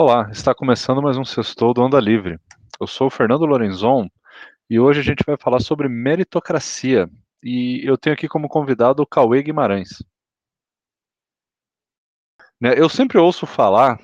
[0.00, 2.38] Olá, está começando mais um Sextou do Onda Livre.
[2.80, 4.08] Eu sou o Fernando Lorenzon
[4.70, 7.10] e hoje a gente vai falar sobre meritocracia.
[7.42, 10.00] E eu tenho aqui como convidado o Cauê Guimarães.
[12.60, 13.98] Né, eu sempre ouço falar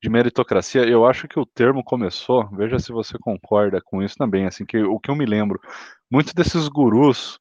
[0.00, 4.46] de meritocracia, eu acho que o termo começou, veja se você concorda com isso também,
[4.46, 5.60] assim, que o que eu me lembro,
[6.08, 7.40] muitos desses gurus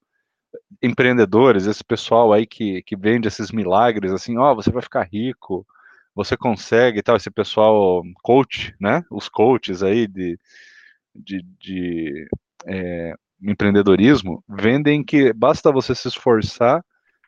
[0.81, 5.03] empreendedores, esse pessoal aí que, que vende esses milagres, assim, ó, oh, você vai ficar
[5.03, 5.63] rico,
[6.15, 9.03] você consegue tal, esse pessoal coach, né?
[9.09, 10.37] Os coaches aí de,
[11.15, 12.27] de, de
[12.65, 16.83] é, empreendedorismo vendem que basta você se esforçar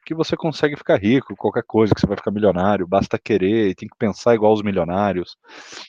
[0.06, 3.76] que você consegue ficar rico, qualquer coisa, que você vai ficar milionário, basta querer, e
[3.76, 5.36] tem que pensar igual os milionários,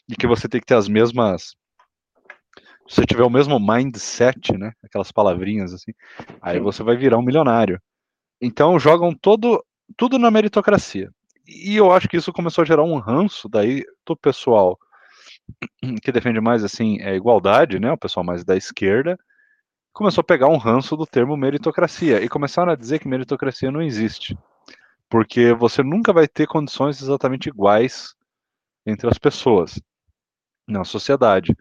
[0.09, 1.55] e que você tem que ter as mesmas.
[2.89, 4.73] Se você tiver o mesmo mindset, né?
[4.83, 5.93] Aquelas palavrinhas assim,
[6.41, 7.81] aí você vai virar um milionário.
[8.41, 9.63] Então jogam todo,
[9.97, 11.11] tudo na meritocracia.
[11.47, 14.79] E eu acho que isso começou a gerar um ranço daí do pessoal
[16.03, 17.93] que defende mais assim a é, igualdade, né?
[17.93, 19.19] O pessoal mais da esquerda
[19.93, 23.81] começou a pegar um ranço do termo meritocracia e começaram a dizer que meritocracia não
[23.81, 24.37] existe,
[25.09, 28.15] porque você nunca vai ter condições exatamente iguais
[28.85, 29.81] entre as pessoas
[30.69, 31.57] na sociedade.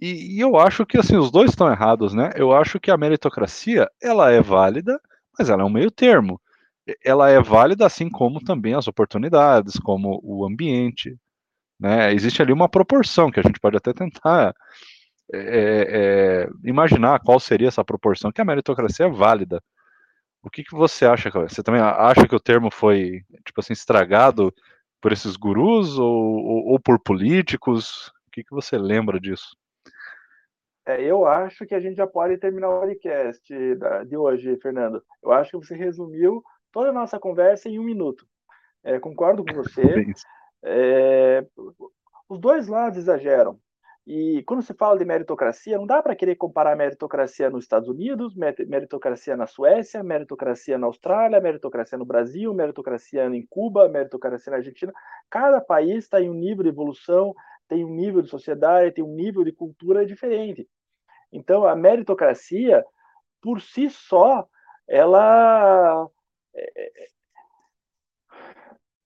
[0.00, 2.32] E, e eu acho que assim os dois estão errados, né?
[2.34, 5.00] Eu acho que a meritocracia ela é válida,
[5.38, 6.40] mas ela é um meio termo
[7.04, 11.16] ela é válida assim como também as oportunidades, como o ambiente,
[11.78, 12.12] né?
[12.12, 14.54] Existe ali uma proporção que a gente pode até tentar
[15.32, 19.62] é, é, imaginar qual seria essa proporção, que a meritocracia é válida.
[20.42, 21.28] O que, que você acha?
[21.30, 24.54] Você também acha que o termo foi, tipo assim, estragado
[25.00, 28.08] por esses gurus ou, ou, ou por políticos?
[28.28, 29.56] O que, que você lembra disso?
[30.86, 33.42] É, eu acho que a gente já pode terminar o podcast
[34.06, 35.02] de hoje, Fernando.
[35.20, 36.44] Eu acho que você resumiu
[36.76, 38.26] toda a nossa conversa em um minuto.
[38.84, 39.80] É, concordo com você.
[40.68, 41.46] É,
[42.28, 43.60] os dois lados exageram.
[44.04, 48.34] E quando se fala de meritocracia, não dá para querer comparar meritocracia nos Estados Unidos,
[48.34, 54.92] meritocracia na Suécia, meritocracia na Austrália, meritocracia no Brasil, meritocracia em Cuba, meritocracia na Argentina.
[55.30, 57.32] Cada país tem um nível de evolução,
[57.68, 60.68] tem um nível de sociedade, tem um nível de cultura diferente.
[61.30, 62.84] Então, a meritocracia,
[63.40, 64.48] por si só,
[64.88, 66.10] ela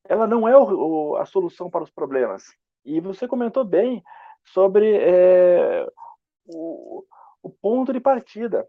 [0.09, 2.44] ela não é o, a solução para os problemas.
[2.84, 4.03] E você comentou bem
[4.44, 5.87] sobre é,
[6.47, 7.05] o,
[7.43, 8.66] o ponto de partida.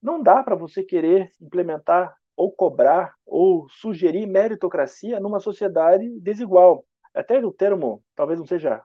[0.00, 6.84] Não dá para você querer implementar ou cobrar ou sugerir meritocracia numa sociedade desigual.
[7.14, 8.82] Até o termo, talvez não seja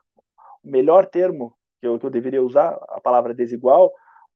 [0.64, 3.92] o melhor termo que eu, que eu deveria usar, a palavra desigual,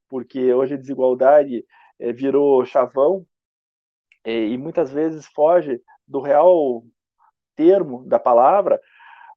[0.08, 1.64] porque hoje a desigualdade
[1.98, 3.26] é, virou chavão
[4.26, 6.82] e muitas vezes foge do real
[7.54, 8.80] termo da palavra,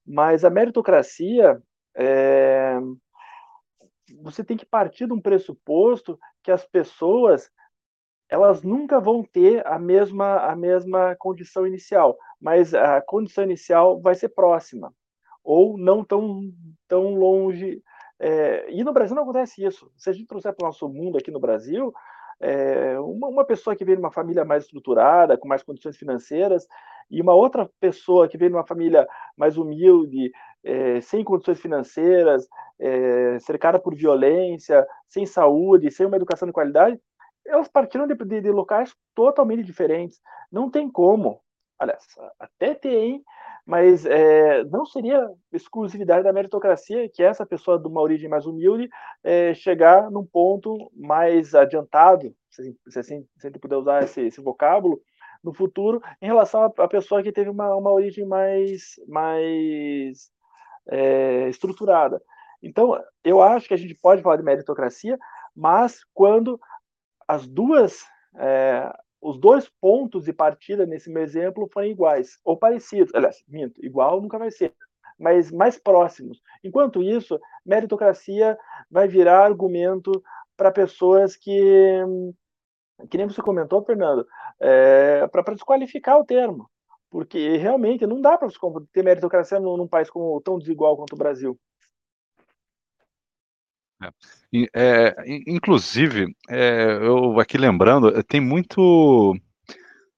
[0.06, 1.62] mas a meritocracia
[1.96, 2.78] é,
[4.22, 7.50] você tem que partir de um pressuposto que as pessoas
[8.30, 14.16] elas nunca vão ter a mesma a mesma condição inicial, mas a condição inicial vai
[14.16, 14.94] ser próxima
[15.44, 16.42] ou não tão
[16.88, 17.82] tão longe.
[18.20, 19.92] É, e no Brasil não acontece isso.
[19.98, 21.94] Se a gente trouxer para o nosso mundo aqui no Brasil,
[22.42, 26.68] é, uma, uma, pessoa que vem de uma família mais estruturada, com mais condições financeiras,
[27.10, 30.32] e uma outra pessoa que vem de uma família mais humilde,
[30.64, 32.48] é, sem condições financeiras,
[32.80, 37.00] é, cercada por violência, sem saúde, sem uma educação de qualidade,
[37.46, 40.22] elas partiram de, de, de locais totalmente diferentes.
[40.52, 41.42] Não tem como.
[41.78, 42.04] Aliás,
[42.40, 43.24] até tem,
[43.70, 48.90] mas é, não seria exclusividade da meritocracia que essa pessoa de uma origem mais humilde
[49.24, 54.22] é, chegar num ponto mais adiantado, se, se assim se a gente puder usar esse,
[54.22, 55.00] esse vocábulo,
[55.44, 60.32] no futuro, em relação à pessoa que teve uma, uma origem mais, mais
[60.90, 62.20] é, estruturada.
[62.64, 65.16] Então, eu acho que a gente pode falar de meritocracia,
[65.56, 66.60] mas quando
[67.28, 68.04] as duas
[68.36, 73.14] é, os dois pontos de partida nesse meu exemplo forem iguais ou parecidos.
[73.14, 74.74] Aliás, minto, igual nunca vai ser,
[75.18, 76.42] mas mais próximos.
[76.64, 78.58] Enquanto isso, meritocracia
[78.90, 80.24] vai virar argumento
[80.56, 82.02] para pessoas que,
[83.10, 84.26] que nem você comentou, Fernando,
[84.60, 86.70] é, para desqualificar o termo.
[87.10, 88.48] Porque realmente não dá para
[88.94, 91.60] ter meritocracia num, num país como, tão desigual quanto o Brasil.
[94.02, 94.10] É.
[94.74, 95.16] É,
[95.48, 99.36] inclusive, é, eu aqui lembrando, é, tem muito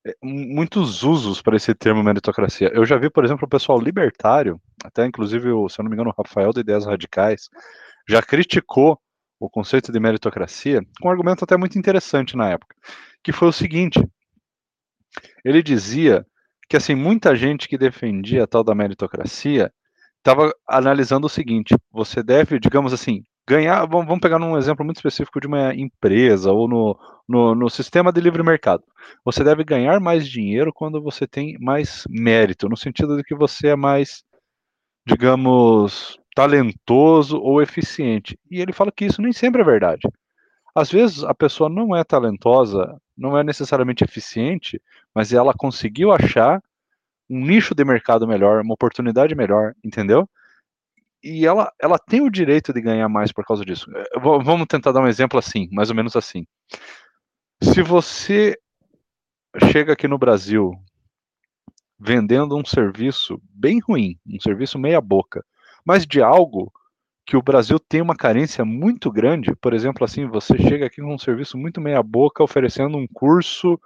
[0.06, 2.72] é, muitos usos para esse termo meritocracia.
[2.74, 6.12] Eu já vi, por exemplo, o pessoal libertário, até inclusive, se eu não me engano,
[6.12, 7.50] o Rafael de Ideias Radicais,
[8.08, 9.00] já criticou
[9.40, 12.76] o conceito de meritocracia com um argumento até muito interessante na época,
[13.24, 14.00] que foi o seguinte:
[15.44, 16.26] ele dizia
[16.70, 19.74] que assim muita gente que defendia a tal da meritocracia
[20.18, 23.86] estava analisando o seguinte: você deve, digamos assim, ganhar.
[23.86, 28.22] Vamos pegar um exemplo muito específico de uma empresa ou no, no, no, sistema de
[28.22, 28.84] livre mercado.
[29.26, 33.70] Você deve ganhar mais dinheiro quando você tem mais mérito, no sentido de que você
[33.70, 34.24] é mais,
[35.06, 38.38] digamos, talentoso ou eficiente.
[38.50, 40.08] E ele fala que isso nem sempre é verdade.
[40.74, 44.82] Às vezes a pessoa não é talentosa, não é necessariamente eficiente,
[45.14, 46.62] mas ela conseguiu achar
[47.30, 50.30] um nicho de mercado melhor, uma oportunidade melhor, entendeu?
[51.24, 53.90] E ela, ela tem o direito de ganhar mais por causa disso.
[53.96, 56.46] É, vamos tentar dar um exemplo assim, mais ou menos assim.
[57.62, 58.58] Se você
[59.72, 60.74] chega aqui no Brasil
[62.00, 65.46] vendendo um serviço bem ruim, um serviço meia boca,
[65.86, 66.72] mas de algo
[67.26, 71.14] que o Brasil tem uma carência muito grande, por exemplo, assim, você chega aqui com
[71.14, 73.80] um serviço muito meia boca oferecendo um curso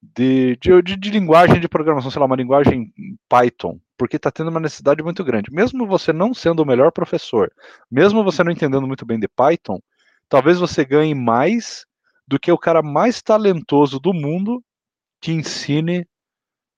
[0.00, 2.92] de, de, de, de linguagem de programação, sei lá, uma linguagem
[3.28, 5.52] Python, porque está tendo uma necessidade muito grande.
[5.52, 7.52] Mesmo você não sendo o melhor professor,
[7.90, 9.80] mesmo você não entendendo muito bem de Python,
[10.28, 11.84] talvez você ganhe mais
[12.26, 14.62] do que o cara mais talentoso do mundo
[15.20, 16.06] que ensine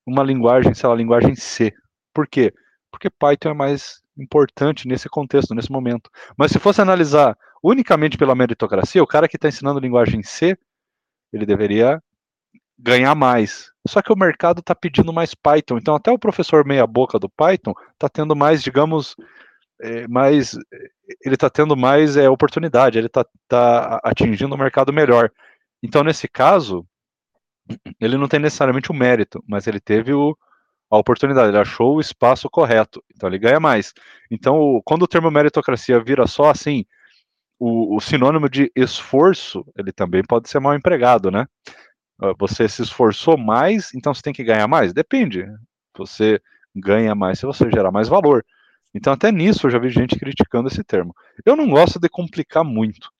[0.06, 1.72] uma linguagem, sei lá, linguagem C.
[2.12, 2.52] Por quê?
[2.90, 6.10] Porque Python é mais importante nesse contexto, nesse momento.
[6.36, 10.56] Mas se fosse analisar unicamente pela meritocracia, o cara que está ensinando linguagem C,
[11.32, 12.02] ele deveria
[12.78, 13.70] ganhar mais.
[13.86, 15.78] Só que o mercado está pedindo mais Python.
[15.78, 19.16] Então, até o professor meia-boca do Python está tendo mais, digamos,
[19.80, 20.54] é, mais.
[21.24, 25.30] Ele está tendo mais é, oportunidade, ele está tá atingindo um mercado melhor.
[25.82, 26.86] Então, nesse caso,
[28.00, 30.36] ele não tem necessariamente o mérito, mas ele teve o,
[30.90, 33.92] a oportunidade, ele achou o espaço correto, então ele ganha mais.
[34.30, 36.84] Então, quando o termo meritocracia vira só assim,
[37.58, 41.46] o, o sinônimo de esforço, ele também pode ser mal empregado, né?
[42.20, 44.92] Ah, você se esforçou mais, então você tem que ganhar mais?
[44.92, 45.46] Depende.
[45.96, 46.40] Você
[46.74, 48.44] ganha mais se você gerar mais valor.
[48.94, 51.14] Então, até nisso eu já vi gente criticando esse termo.
[51.44, 53.10] Eu não gosto de complicar muito.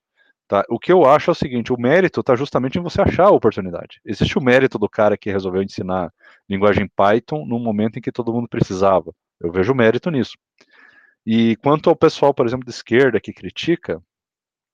[0.49, 0.65] Tá?
[0.71, 3.31] O que eu acho é o seguinte: o mérito está justamente em você achar a
[3.31, 4.01] oportunidade.
[4.05, 6.13] Existe o mérito do cara que resolveu ensinar
[6.49, 9.13] linguagem Python no momento em que todo mundo precisava.
[9.41, 10.37] Eu vejo mérito nisso.
[11.27, 14.01] E quanto ao pessoal, por exemplo, de esquerda que critica,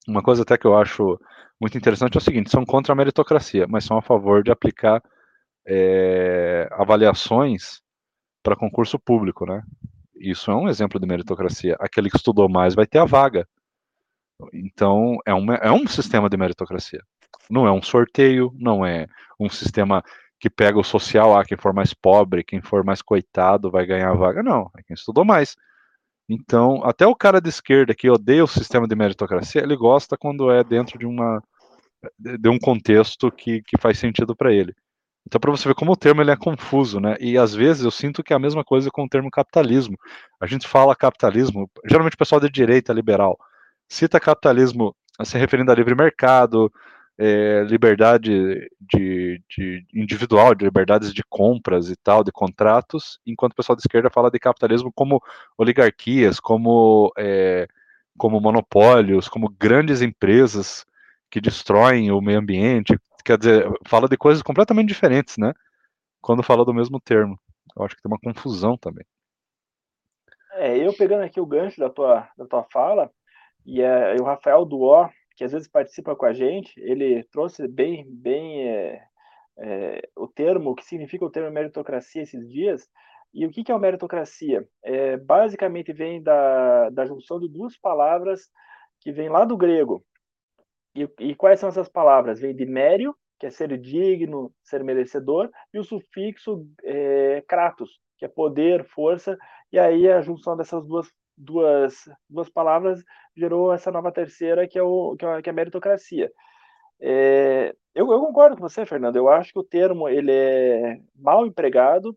[0.06, 1.18] uma coisa até que eu acho
[1.62, 5.00] muito interessante é o seguinte: são contra a meritocracia, mas são a favor de aplicar
[5.64, 7.80] é, avaliações
[8.42, 9.62] para concurso público, né?
[10.16, 11.76] Isso é um exemplo de meritocracia.
[11.78, 13.46] Aquele que estudou mais vai ter a vaga.
[14.52, 17.00] Então, é um, é um sistema de meritocracia.
[17.48, 19.06] Não é um sorteio, não é
[19.38, 20.02] um sistema
[20.40, 24.10] que pega o social, ah, quem for mais pobre, quem for mais coitado vai ganhar
[24.10, 24.42] a vaga.
[24.42, 25.54] Não, é quem estudou mais.
[26.28, 30.50] Então, até o cara de esquerda que odeia o sistema de meritocracia, ele gosta quando
[30.50, 31.40] é dentro de uma
[32.18, 34.74] de um contexto que, que faz sentido para ele.
[35.26, 37.16] Então, para você ver como o termo ele é confuso, né?
[37.20, 39.96] E às vezes eu sinto que é a mesma coisa com o termo capitalismo.
[40.40, 43.38] A gente fala capitalismo, geralmente o pessoal de direita liberal
[43.92, 46.72] cita capitalismo se referindo a livre mercado,
[47.18, 53.56] é, liberdade de, de, individual, de liberdades de compras e tal, de contratos, enquanto o
[53.56, 55.22] pessoal de esquerda fala de capitalismo como
[55.58, 57.68] oligarquias, como, é,
[58.16, 60.86] como monopólios, como grandes empresas
[61.32, 62.94] que destroem o meio ambiente,
[63.24, 65.54] quer dizer, fala de coisas completamente diferentes, né?
[66.20, 67.40] Quando fala do mesmo termo.
[67.74, 69.04] Eu acho que tem uma confusão também.
[70.56, 73.10] É, eu pegando aqui o gancho da tua, da tua fala,
[73.64, 77.66] e, é, e o Rafael Duó, que às vezes participa com a gente, ele trouxe
[77.66, 79.02] bem, bem é,
[79.56, 82.86] é, o termo, o que significa o termo meritocracia esses dias.
[83.32, 84.68] E o que, que é a meritocracia?
[84.84, 88.50] É, basicamente vem da, da junção de duas palavras
[89.00, 90.04] que vem lá do grego.
[90.94, 92.40] E, e quais são essas palavras?
[92.40, 98.24] Vem de mério, que é ser digno, ser merecedor, e o sufixo é, kratos, que
[98.24, 99.36] é poder, força,
[99.72, 101.94] e aí a junção dessas duas duas,
[102.28, 103.02] duas palavras
[103.36, 106.30] gerou essa nova terceira, que é, o, que é, a meritocracia.
[107.00, 109.16] É, eu, eu, concordo com você, Fernando.
[109.16, 112.16] Eu acho que o termo ele é mal empregado.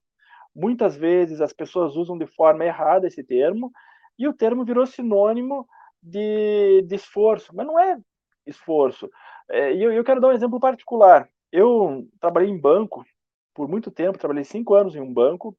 [0.55, 3.72] Muitas vezes as pessoas usam de forma errada esse termo
[4.17, 5.67] e o termo virou sinônimo
[6.01, 7.98] de, de esforço, mas não é
[8.46, 9.10] esforço.
[9.50, 11.30] É, e eu, eu quero dar um exemplo particular.
[11.52, 13.06] Eu trabalhei em banco
[13.54, 15.56] por muito tempo, trabalhei cinco anos em um banco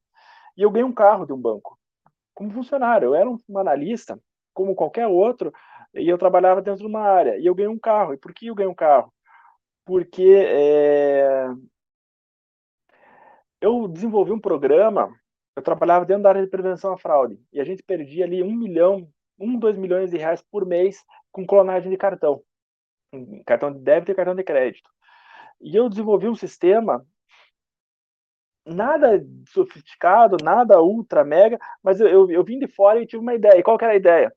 [0.55, 1.77] e eu ganhei um carro de um banco
[2.37, 3.07] como funcionário.
[3.07, 4.19] Eu era um analista,
[4.53, 5.51] como qualquer outro,
[5.93, 7.37] e eu trabalhava dentro de uma área.
[7.39, 8.13] E eu ganhei um carro.
[8.13, 9.11] E por que eu ganhei um carro?
[9.83, 11.47] Porque é...
[13.59, 15.11] eu desenvolvi um programa,
[15.55, 18.53] eu trabalhava dentro da área de prevenção à fraude, e a gente perdia ali um
[18.53, 22.43] milhão, um, dois milhões de reais por mês com clonagem de cartão.
[23.45, 24.89] Cartão de débito e cartão de crédito.
[25.61, 27.05] E eu desenvolvi um sistema
[28.65, 33.33] nada sofisticado, nada ultra mega, mas eu, eu, eu, vim de fora e tive uma
[33.33, 33.57] ideia.
[33.57, 34.33] E qual era a ideia?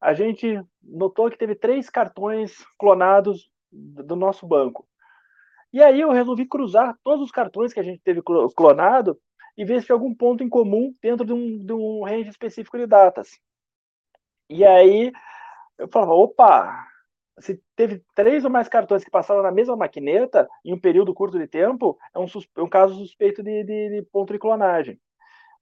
[0.00, 4.86] A gente notou que teve três cartões clonados do nosso banco.
[5.72, 9.18] E aí eu resolvi cruzar todos os cartões que a gente teve clonado
[9.56, 12.76] e ver se tinha algum ponto em comum dentro de um, de um range específico
[12.76, 13.38] de datas.
[14.48, 15.12] E aí
[15.78, 16.89] eu falava, opa,
[17.40, 21.38] se teve três ou mais cartões que passaram na mesma maquineta em um período curto
[21.38, 25.00] de tempo, é um, é um caso suspeito de, de, de, clonagem.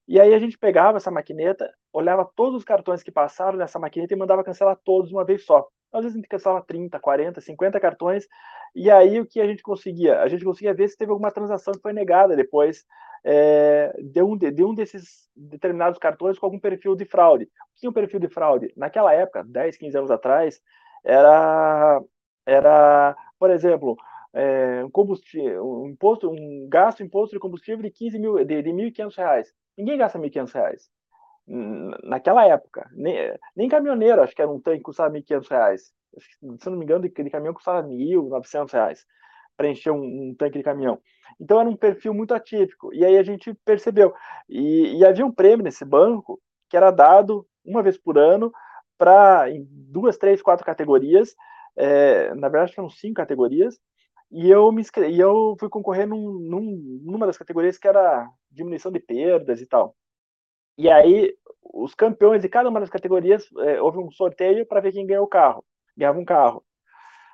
[0.07, 4.13] E aí a gente pegava essa maquineta, olhava todos os cartões que passaram nessa maquineta
[4.13, 5.67] e mandava cancelar todos uma vez só.
[5.93, 8.27] Às vezes a gente cancelava 30, 40, 50 cartões,
[8.75, 10.21] e aí o que a gente conseguia?
[10.21, 12.85] A gente conseguia ver se teve alguma transação que foi negada depois
[13.23, 17.45] é, de, um, de um desses determinados cartões com algum perfil de fraude.
[17.45, 18.71] O que é um perfil de fraude?
[18.75, 20.61] Naquela época, 10, 15 anos atrás,
[21.03, 22.01] era,
[22.45, 23.97] era por exemplo,
[24.33, 28.69] é, um, combustível, um, imposto, um gasto imposto de combustível de 15 mil, de, de
[28.69, 29.53] 1.500 reais.
[29.77, 30.89] Ninguém gasta 1.500 reais.
[32.03, 33.15] Naquela época, nem,
[33.55, 35.91] nem caminhoneiro, acho que era um tanque que custava 1.500 reais.
[36.59, 39.05] Se não me engano, de, de caminhão custava 1.900 reais
[39.57, 40.99] para encher um, um, tanque de caminhão.
[41.39, 42.93] Então era um perfil muito atípico.
[42.93, 44.13] E aí a gente percebeu.
[44.47, 46.39] E, e havia um prêmio nesse banco
[46.69, 48.51] que era dado uma vez por ano
[48.99, 51.35] para duas, três, quatro categorias.
[51.75, 53.79] É, na verdade, foram cinco categorias.
[54.29, 58.29] E eu me inscrevi, e eu fui concorrer num, num, numa das categorias que era
[58.51, 59.95] diminuição de perdas e tal.
[60.77, 64.91] E aí, os campeões de cada uma das categorias, é, houve um sorteio para ver
[64.91, 65.63] quem ganhou o carro,
[65.97, 66.63] ganhava um carro.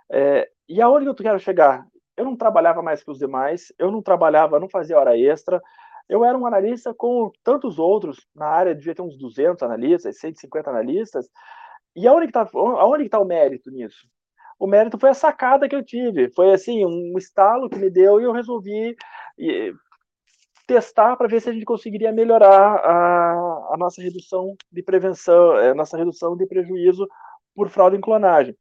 [0.09, 1.85] É, e aonde eu quero chegar?
[2.15, 5.61] Eu não trabalhava mais que os demais, eu não trabalhava, não fazia hora extra,
[6.07, 10.69] eu era um analista com tantos outros, na área devia ter uns 200 analistas, 150
[10.69, 11.29] analistas,
[11.95, 14.07] e aonde está tá o mérito nisso?
[14.59, 18.19] O mérito foi a sacada que eu tive, foi assim, um estalo que me deu
[18.19, 18.95] e eu resolvi
[20.67, 25.73] testar para ver se a gente conseguiria melhorar a, a nossa redução de prevenção, a
[25.73, 27.07] nossa redução de prejuízo
[27.53, 28.55] por fraude em clonagem.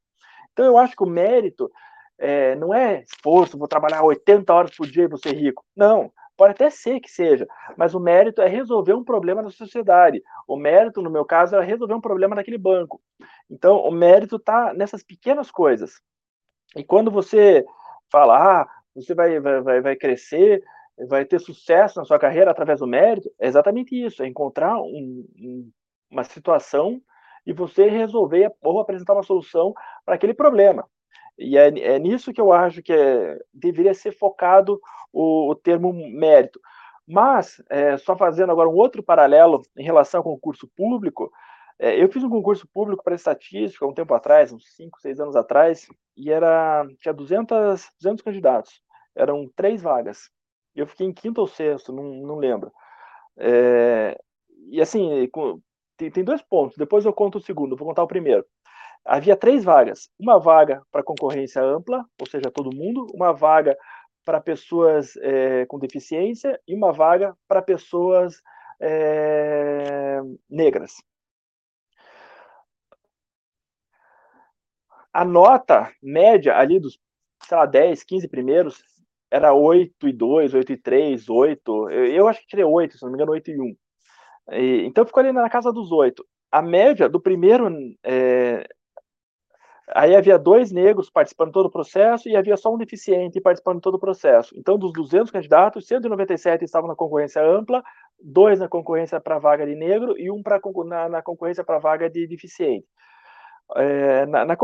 [0.53, 1.71] Então eu acho que o mérito
[2.19, 5.65] é, não é esforço, vou trabalhar 80 horas por dia e vou ser rico.
[5.77, 10.23] Não, Pode até ser que seja, mas o mérito é resolver um problema da sociedade.
[10.49, 13.01] O mérito, no meu caso, é resolver um problema daquele banco.
[13.49, 16.01] Então, o mérito está nessas pequenas coisas.
[16.75, 17.65] E quando você
[18.11, 20.63] fala, ah, você vai, vai, vai crescer,
[21.09, 25.27] vai ter sucesso na sua carreira através do mérito, é exatamente isso: é encontrar um,
[25.39, 25.71] um,
[26.11, 27.01] uma situação
[27.47, 29.75] e você resolver ou apresentar uma solução
[30.05, 30.89] para aquele problema.
[31.39, 34.81] E é, é nisso que eu acho que é, deveria ser focado
[35.13, 36.61] o, o termo mérito.
[37.07, 41.31] Mas, é, só fazendo agora um outro paralelo em relação ao concurso público,
[41.79, 45.37] é, eu fiz um concurso público para estatística um tempo atrás, uns 5, 6 anos
[45.37, 45.87] atrás,
[46.17, 48.81] e era tinha 200, 200 candidatos,
[49.15, 50.31] eram três vagas.
[50.75, 52.73] Eu fiquei em quinto ou sexto, não, não lembro.
[53.37, 54.19] É,
[54.71, 55.29] e assim,
[55.97, 58.45] tem, tem dois pontos, depois eu conto o segundo, vou contar o primeiro
[59.05, 63.77] havia três vagas: uma vaga para concorrência ampla, ou seja, todo mundo, uma vaga
[64.25, 68.41] para pessoas é, com deficiência e uma vaga para pessoas
[68.81, 70.95] é, negras.
[75.13, 76.99] A nota média ali dos,
[77.45, 78.83] sei lá, 10, 15 primeiros
[79.31, 81.91] era 8 e 2, 8 e 3, 8.
[81.91, 83.77] Eu, eu acho que tirei 8, se não me engano, 8 e 1.
[84.53, 86.25] E, então ficou ali na casa dos 8.
[86.51, 87.69] A média do primeiro
[88.03, 88.67] é,
[89.89, 93.97] Aí havia dois negros participando todo o processo e havia só um deficiente participando todo
[93.97, 94.55] o processo.
[94.59, 97.83] Então, dos 200 candidatos, 197 estavam na concorrência ampla,
[98.19, 102.09] dois na concorrência para vaga de negro e um pra, na, na concorrência para vaga
[102.09, 102.87] de deficiente.
[103.77, 104.57] É, na, na,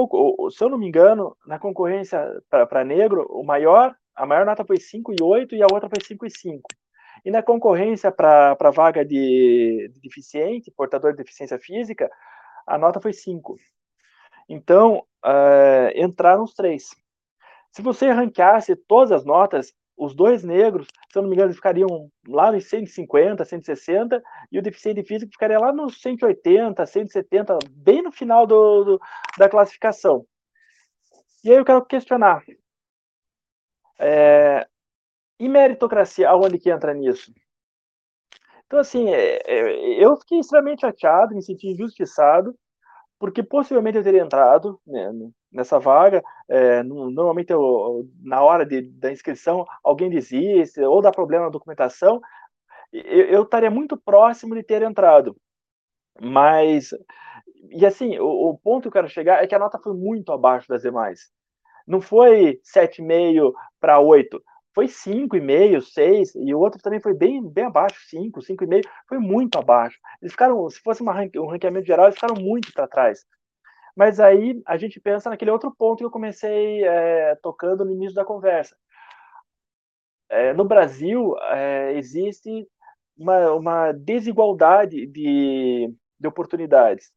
[0.51, 4.79] se eu não me engano, na concorrência para negro, o maior, a maior nota foi
[4.79, 6.63] 5 e 8 e a outra foi 5 e 5.
[7.25, 12.11] E na concorrência para vaga de, de deficiente, portador de deficiência física,
[12.67, 13.57] a nota foi 5.
[14.53, 16.91] Então, uh, entraram os três.
[17.71, 22.11] Se você ranqueasse todas as notas, os dois negros, se eu não me engano, ficariam
[22.27, 28.11] lá nos 150, 160, e o deficiente físico ficaria lá nos 180, 170, bem no
[28.11, 29.01] final do, do
[29.39, 30.27] da classificação.
[31.45, 32.43] E aí eu quero questionar.
[34.01, 34.67] É,
[35.39, 37.33] e meritocracia, aonde que entra nisso?
[38.67, 39.39] Então, assim, é,
[40.03, 42.59] eu fiquei extremamente chateado, me senti injustiçado,
[43.21, 45.13] porque possivelmente eu teria entrado né,
[45.53, 46.25] nessa vaga.
[46.49, 52.19] É, normalmente, eu, na hora de, da inscrição, alguém desiste ou dá problema na documentação.
[52.91, 55.37] Eu, eu estaria muito próximo de ter entrado.
[56.19, 56.95] Mas,
[57.69, 60.33] e assim, o, o, ponto que eu quero chegar é que a nota foi muito
[60.33, 61.31] abaixo das demais.
[61.87, 64.43] Não foi 7,5 para 8,
[64.81, 69.59] foi 5,5, 6, e o outro também foi bem, bem abaixo, 5, 5,5, foi muito
[69.59, 69.99] abaixo.
[70.23, 73.27] Eles ficaram, se fosse uma, um ranqueamento geral, eles ficaram muito para trás.
[73.95, 78.15] Mas aí a gente pensa naquele outro ponto que eu comecei é, tocando no início
[78.15, 78.75] da conversa.
[80.31, 82.67] É, no Brasil, é, existe
[83.19, 87.11] uma, uma desigualdade de, de oportunidades.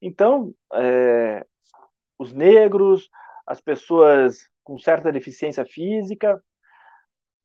[0.00, 1.44] Então, é,
[2.18, 3.10] os negros,
[3.46, 6.42] as pessoas com certa deficiência física,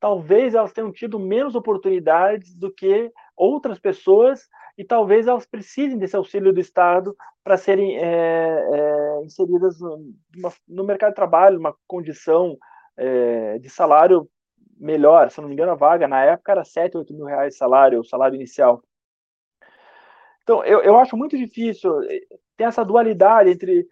[0.06, 4.48] talvez elas tenham tido menos oportunidades do que outras pessoas
[4.78, 10.14] e talvez elas precisem desse auxílio do Estado para serem é, é, inseridas no,
[10.68, 12.56] no, mercado de trabalho, uma condição
[12.96, 14.30] é, de salário
[14.78, 15.32] melhor.
[15.32, 18.06] Se não me engano, a vaga na época era 7, 8 mil reais salário, o
[18.06, 18.84] salário inicial.
[20.44, 22.20] Então, eu, eu acho muito difícil eh,
[22.56, 23.88] ter essa dualidade entre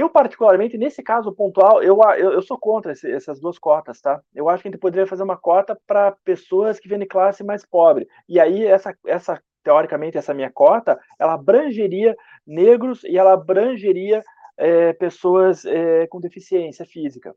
[0.00, 4.20] eu, particularmente, nesse caso pontual, eu, eu, eu sou contra esse, essas duas cotas, tá?
[4.34, 7.44] Eu acho que a gente poderia fazer uma cota para pessoas que vêm de classe
[7.44, 8.08] mais pobre.
[8.28, 12.16] E aí, essa, essa, teoricamente, essa minha cota, ela abrangeria
[12.46, 14.24] negros e ela abrangeria
[14.56, 17.34] é, pessoas é, com deficiência física.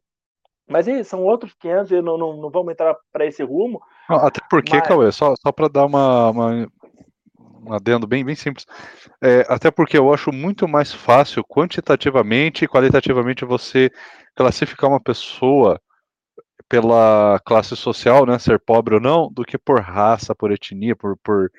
[0.68, 3.82] Mas aí, são outros 500, e não, não, não vamos entrar para esse rumo.
[4.08, 4.88] Até porque, mas...
[4.88, 6.68] Cauê, só, só para dar uma, uma
[7.66, 8.66] um adendo bem, bem simples.
[9.22, 13.92] É, até porque eu acho muito mais fácil, quantitativamente e qualitativamente, você
[14.36, 15.80] classificar uma pessoa
[16.68, 21.18] pela classe social, né, ser pobre ou não, do que por raça, por etnia, por,
[21.18, 21.52] por,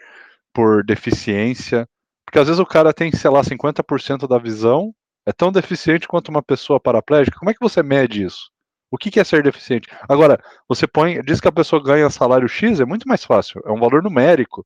[0.53, 1.89] por deficiência.
[2.25, 4.95] Porque às vezes o cara tem, sei lá, 50% da visão,
[5.27, 7.39] é tão deficiente quanto uma pessoa paraplégica.
[7.39, 8.51] Como é que você mede isso?
[8.91, 9.89] O que, é ser deficiente?
[10.09, 13.73] Agora, você põe, diz que a pessoa ganha salário X, é muito mais fácil, é
[13.73, 14.65] um valor numérico.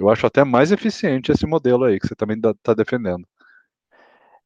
[0.00, 3.26] Eu acho até mais eficiente esse modelo aí que você também está defendendo.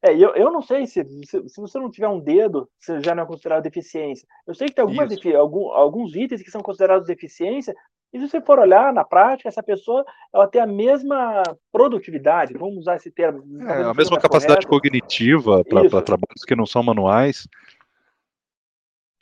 [0.03, 3.15] É, eu, eu não sei se, se, se, você não tiver um dedo, você já
[3.15, 4.27] não é considerado deficiência.
[4.47, 7.75] Eu sei que tem algumas algum, alguns itens que são considerados deficiência,
[8.13, 12.79] e se você for olhar na prática, essa pessoa ela tem a mesma produtividade, vamos
[12.79, 13.43] usar esse termo.
[13.67, 14.89] É, a mesma capacidade correto.
[14.89, 17.49] cognitiva para trabalhos que não são manuais.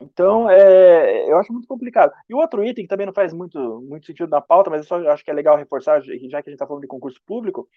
[0.03, 2.13] Então, é, eu acho muito complicado.
[2.29, 4.87] E o outro item que também não faz muito, muito sentido na pauta, mas eu
[4.87, 7.69] só acho que é legal reforçar, já que a gente está falando de concurso público,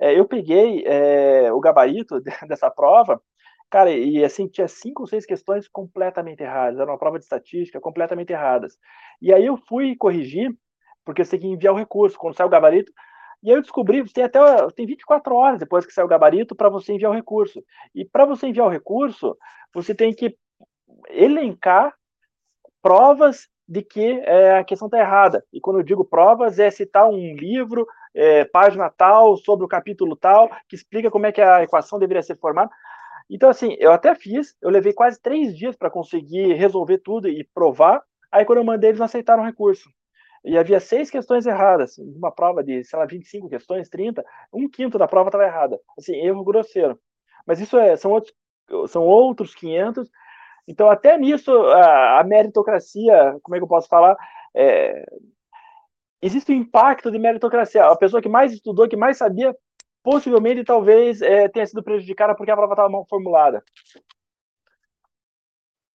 [0.00, 3.20] é, eu peguei é, o gabarito dessa prova,
[3.68, 7.80] cara, e assim, tinha cinco ou seis questões completamente erradas, era uma prova de estatística
[7.80, 8.78] completamente erradas.
[9.20, 10.54] E aí eu fui corrigir,
[11.04, 12.92] porque você tem que enviar o recurso, quando sai o gabarito,
[13.42, 14.38] e aí eu descobri, tem até
[14.76, 17.60] tem 24 horas depois que sai o gabarito para você enviar o recurso.
[17.92, 19.36] E para você enviar o recurso,
[19.74, 20.36] você tem que
[21.08, 21.94] elencar
[22.82, 25.44] provas de que é, a questão está errada.
[25.52, 30.16] E quando eu digo provas, é citar um livro, é, página tal, sobre o capítulo
[30.16, 32.70] tal, que explica como é que a equação deveria ser formada.
[33.30, 37.44] Então, assim, eu até fiz, eu levei quase três dias para conseguir resolver tudo e
[37.54, 38.02] provar.
[38.30, 39.88] Aí, quando eu mandei, eles não aceitaram o recurso.
[40.44, 41.96] E havia seis questões erradas.
[41.98, 45.80] Uma prova de, sei lá, 25 questões, 30, um quinto da prova estava errada.
[45.96, 46.98] Assim, erro grosseiro.
[47.46, 48.34] Mas isso é, são, outros,
[48.88, 50.10] são outros 500
[50.66, 54.16] então, até nisso, a, a meritocracia, como é que eu posso falar?
[54.54, 55.04] É,
[56.20, 57.84] existe um impacto de meritocracia.
[57.84, 59.54] A pessoa que mais estudou, que mais sabia,
[60.02, 63.62] possivelmente talvez é, tenha sido prejudicada porque a prova estava mal formulada.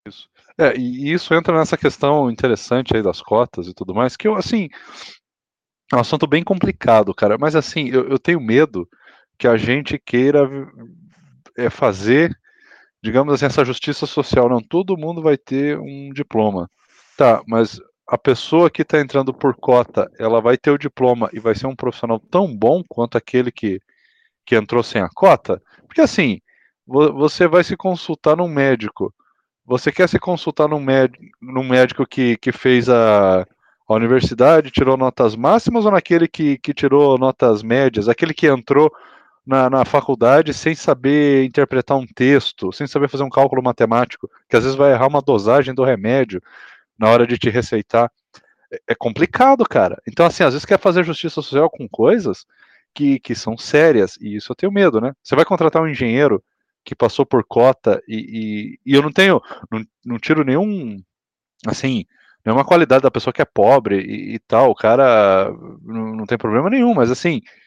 [0.06, 0.30] Isso.
[0.58, 4.36] É, e isso entra nessa questão interessante aí das cotas e tudo mais, que eu,
[4.36, 4.69] assim,
[5.91, 8.88] é um assunto bem complicado, cara, mas assim, eu, eu tenho medo
[9.38, 10.49] que a gente queira
[11.58, 12.38] é, fazer
[13.01, 16.69] digamos assim, essa justiça social, não, todo mundo vai ter um diploma.
[17.17, 21.39] Tá, mas a pessoa que está entrando por cota, ela vai ter o diploma e
[21.39, 23.81] vai ser um profissional tão bom quanto aquele que,
[24.45, 25.62] que entrou sem a cota?
[25.88, 26.39] Porque assim,
[26.86, 29.13] você vai se consultar num médico.
[29.65, 34.95] Você quer se consultar num, médico, num médico que, que fez a, a universidade, tirou
[34.95, 38.07] notas máximas ou naquele que, que tirou notas médias?
[38.07, 38.89] Aquele que entrou
[39.47, 44.57] na, na faculdade sem saber interpretar um texto, sem saber fazer um cálculo matemático, que
[44.57, 46.43] às vezes vai errar uma dosagem do remédio
[46.99, 48.12] na hora de te receitar.
[48.71, 50.01] É, é complicado, cara.
[50.05, 52.45] Então, assim, às vezes quer fazer justiça social com coisas
[52.93, 55.13] que, que são sérias, e isso eu tenho medo, né?
[55.23, 56.43] Você vai contratar um engenheiro
[56.83, 61.01] que passou por cota e, e, e eu não tenho, não, não tiro nenhum,
[61.65, 62.05] assim,
[62.45, 65.51] nenhuma qualidade da pessoa que é pobre e, e tal, o cara
[65.83, 67.66] não, não tem problema nenhum, mas assim, é,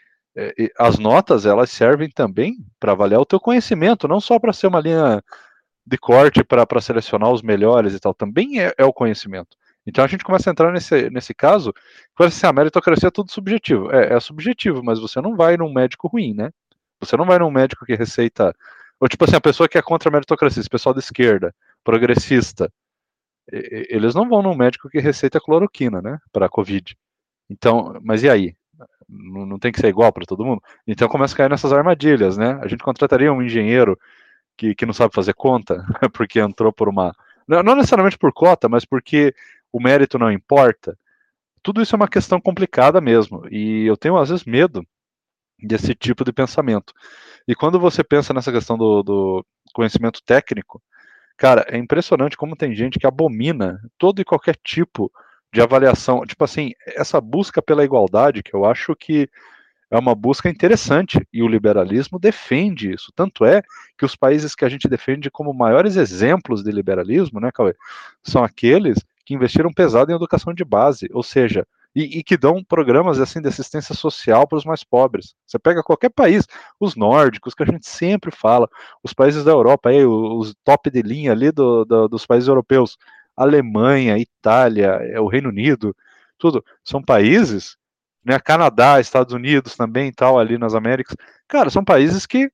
[0.79, 4.81] as notas elas servem também para avaliar o teu conhecimento, não só para ser uma
[4.81, 5.22] linha
[5.87, 9.57] de corte para selecionar os melhores e tal, também é, é, o conhecimento.
[9.87, 11.72] Então a gente começa a entrar nesse, nesse caso,
[12.16, 13.90] parece assim, a meritocracia é tudo subjetivo.
[13.90, 16.50] É, é subjetivo, mas você não vai num médico ruim, né?
[17.00, 18.55] Você não vai num médico que receita.
[19.00, 22.70] Ou tipo assim, a pessoa que é contra a meritocracia, esse pessoal da esquerda, progressista,
[23.50, 26.96] eles não vão num médico que receita cloroquina, né, para Covid.
[27.48, 28.55] Então, mas e aí?
[29.11, 30.62] Não, não tem que ser igual para todo mundo?
[30.87, 32.59] Então começa a cair nessas armadilhas, né?
[32.62, 33.99] A gente contrataria um engenheiro
[34.57, 37.14] que, que não sabe fazer conta, porque entrou por uma.
[37.49, 39.35] Não, necessariamente por cota, mas porque
[39.73, 40.96] o mérito não importa.
[41.62, 43.42] Tudo isso é uma questão complicada mesmo.
[43.51, 44.87] E eu tenho, às vezes, medo
[45.59, 46.92] desse tipo de pensamento.
[47.49, 50.81] E quando você pensa nessa questão do, do conhecimento técnico,
[51.37, 55.20] cara, é impressionante como tem gente que abomina todo e qualquer tipo de
[55.58, 56.24] avaliação.
[56.26, 59.28] Tipo assim, essa busca pela igualdade, que eu acho que
[59.90, 63.10] é uma busca interessante e o liberalismo defende isso.
[63.14, 63.62] Tanto é
[63.98, 67.74] que os países que a gente defende como maiores exemplos de liberalismo, né, Cauê,
[68.22, 72.62] são aqueles que investiram pesado em educação de base, ou seja, e, e, que dão
[72.62, 75.34] programas assim de assistência social para os mais pobres.
[75.44, 76.46] Você pega qualquer país,
[76.78, 78.68] os nórdicos, que a gente sempre fala,
[79.02, 82.96] os países da Europa, aí, os top de linha ali do, do, dos países europeus,
[83.42, 85.96] Alemanha, Itália, é, o Reino Unido,
[86.38, 87.76] tudo, são países,
[88.24, 91.16] né, Canadá, Estados Unidos também tal, ali nas Américas,
[91.48, 92.53] cara, são países que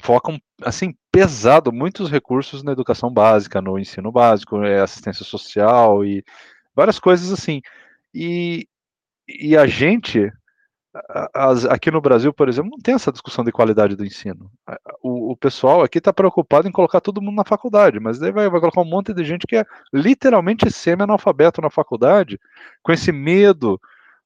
[0.00, 6.24] focam, assim, pesado muitos recursos na educação básica, no ensino básico, é, assistência social e
[6.74, 7.62] várias coisas assim.
[8.12, 8.66] E,
[9.28, 10.32] e a gente,
[11.34, 14.50] as, aqui no Brasil, por exemplo, não tem essa discussão de qualidade do ensino.
[15.02, 18.48] O, o pessoal aqui está preocupado em colocar todo mundo na faculdade, mas daí vai,
[18.48, 22.38] vai colocar um monte de gente que é literalmente semi-analfabeto na faculdade,
[22.82, 23.80] com esse medo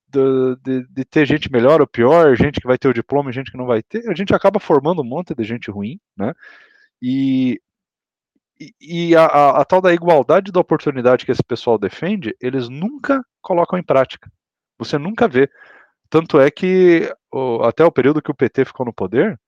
[0.08, 3.32] de, de, de, ter gente melhor ou pior, gente que vai ter o diploma e
[3.32, 6.34] gente que não vai ter, a gente acaba formando um monte de gente ruim, né?
[7.00, 7.60] E,
[8.80, 13.24] e a, a, a, tal da igualdade da oportunidade que esse pessoal defende, eles nunca
[13.40, 14.30] colocam em prática.
[14.78, 15.48] Você nunca vê.
[16.10, 19.38] Tanto é que o, até o período que o PT ficou no poder,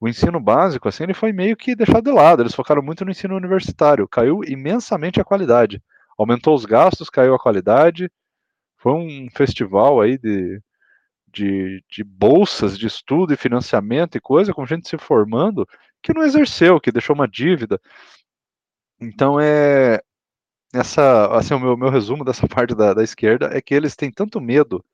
[0.00, 2.42] o ensino básico, assim, ele foi meio que deixado de lado.
[2.42, 4.08] Eles focaram muito no ensino universitário.
[4.08, 5.82] Caiu imensamente a qualidade.
[6.18, 8.10] Aumentou os gastos, caiu a qualidade.
[8.76, 10.60] Foi um festival aí de,
[11.32, 15.66] de, de bolsas de estudo e financiamento e coisa, com gente se formando
[16.02, 17.80] que não exerceu, que deixou uma dívida.
[19.00, 20.00] Então é
[20.74, 24.10] essa, assim, o meu, meu resumo dessa parte da, da esquerda é que eles têm
[24.12, 24.84] tanto medo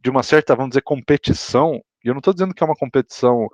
[0.00, 3.48] de uma certa, vamos dizer, competição, e eu não estou dizendo que é uma competição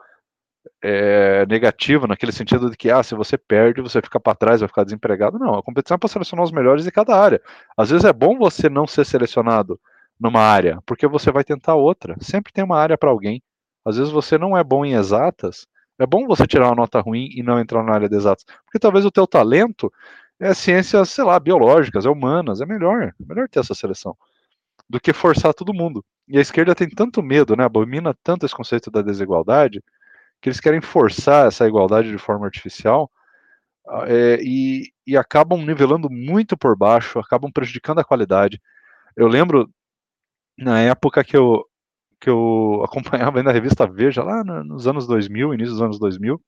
[0.83, 4.69] é, negativa, naquele sentido de que, ah, se você perde, você fica para trás, vai
[4.69, 5.39] ficar desempregado.
[5.39, 7.41] Não, a competição é para selecionar os melhores de cada área.
[7.77, 9.81] Às vezes é bom você não ser selecionado
[10.19, 12.17] numa área, porque você vai tentar outra.
[12.21, 13.43] Sempre tem uma área para alguém.
[13.85, 15.67] Às vezes você não é bom em exatas,
[15.99, 18.79] é bom você tirar uma nota ruim e não entrar na área de exatas, porque
[18.79, 19.93] talvez o teu talento
[20.41, 24.17] é ciências, sei lá, biológicas, é humanas, é melhor, é melhor ter essa seleção
[24.95, 26.05] do que forçar todo mundo.
[26.29, 29.83] E a esquerda tem tanto medo, né, abomina tanto esse conceito da desigualdade,
[30.41, 33.11] que eles querem forçar essa igualdade de forma artificial
[33.89, 38.63] ah, é, e, e acabam nivelando muito por baixo, acabam prejudicando a qualidade.
[39.17, 39.69] Eu lembro,
[40.57, 41.65] na época que eu,
[42.21, 46.41] que eu acompanhava ainda a revista Veja, lá nos anos 2000, início dos anos 2000,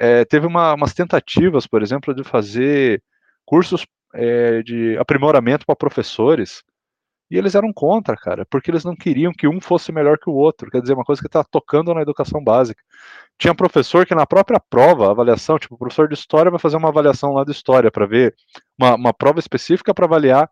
[0.00, 3.00] é, teve uma, umas tentativas, por exemplo, de fazer
[3.44, 6.64] cursos é, de aprimoramento para professores,
[7.30, 10.34] e eles eram contra, cara, porque eles não queriam que um fosse melhor que o
[10.34, 12.82] outro, quer dizer, uma coisa que está tocando na educação básica.
[13.38, 16.88] Tinha professor que na própria prova, avaliação, tipo, o professor de história vai fazer uma
[16.88, 18.34] avaliação lá de história para ver
[18.78, 20.50] uma, uma prova específica para avaliar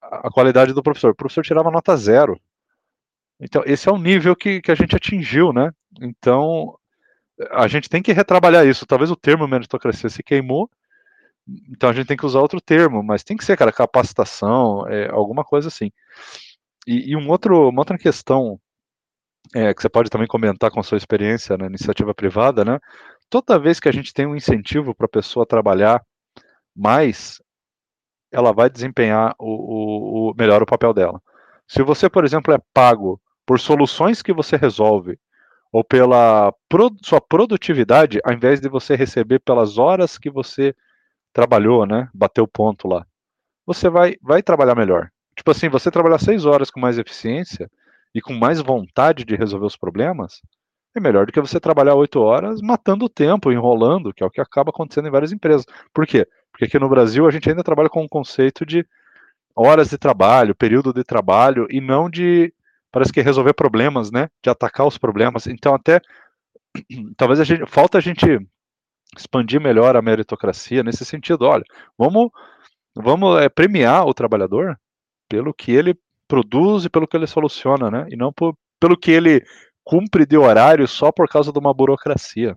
[0.00, 1.12] a qualidade do professor.
[1.12, 2.40] O professor tirava nota zero.
[3.40, 5.70] Então, esse é o nível que, que a gente atingiu, né?
[6.00, 6.76] Então,
[7.50, 8.86] a gente tem que retrabalhar isso.
[8.86, 10.70] Talvez o termo meritocracia se queimou,
[11.68, 15.10] então a gente tem que usar outro termo, mas tem que ser, cara, capacitação, é,
[15.10, 15.90] alguma coisa assim.
[16.86, 18.58] E, e um outro, uma outra questão
[19.54, 22.78] é, que você pode também comentar com a sua experiência na iniciativa privada, né?
[23.28, 26.02] Toda vez que a gente tem um incentivo para a pessoa trabalhar
[26.74, 27.42] mais,
[28.32, 31.20] ela vai desempenhar o, o, o melhor o papel dela.
[31.66, 35.18] Se você, por exemplo, é pago por soluções que você resolve,
[35.72, 40.74] ou pela pro, sua produtividade, ao invés de você receber pelas horas que você
[41.34, 42.08] trabalhou, né?
[42.14, 43.04] Bateu ponto lá.
[43.66, 45.10] Você vai, vai trabalhar melhor.
[45.36, 47.68] Tipo assim, você trabalhar seis horas com mais eficiência
[48.14, 50.40] e com mais vontade de resolver os problemas,
[50.96, 54.30] é melhor do que você trabalhar oito horas matando o tempo, enrolando, que é o
[54.30, 55.66] que acaba acontecendo em várias empresas.
[55.92, 56.26] Por quê?
[56.52, 58.86] Porque aqui no Brasil a gente ainda trabalha com o conceito de
[59.56, 62.54] horas de trabalho, período de trabalho, e não de,
[62.92, 64.28] parece que resolver problemas, né?
[64.40, 65.48] De atacar os problemas.
[65.48, 66.00] Então, até,
[67.16, 68.38] talvez a gente, falta a gente
[69.20, 71.44] expandir melhor a meritocracia nesse sentido.
[71.44, 71.64] Olha,
[71.96, 72.30] vamos,
[72.94, 74.78] vamos é, premiar o trabalhador
[75.28, 75.98] pelo que ele
[76.28, 78.06] produz e pelo que ele soluciona, né?
[78.10, 79.44] E não por, pelo que ele
[79.84, 82.56] cumpre de horário só por causa de uma burocracia.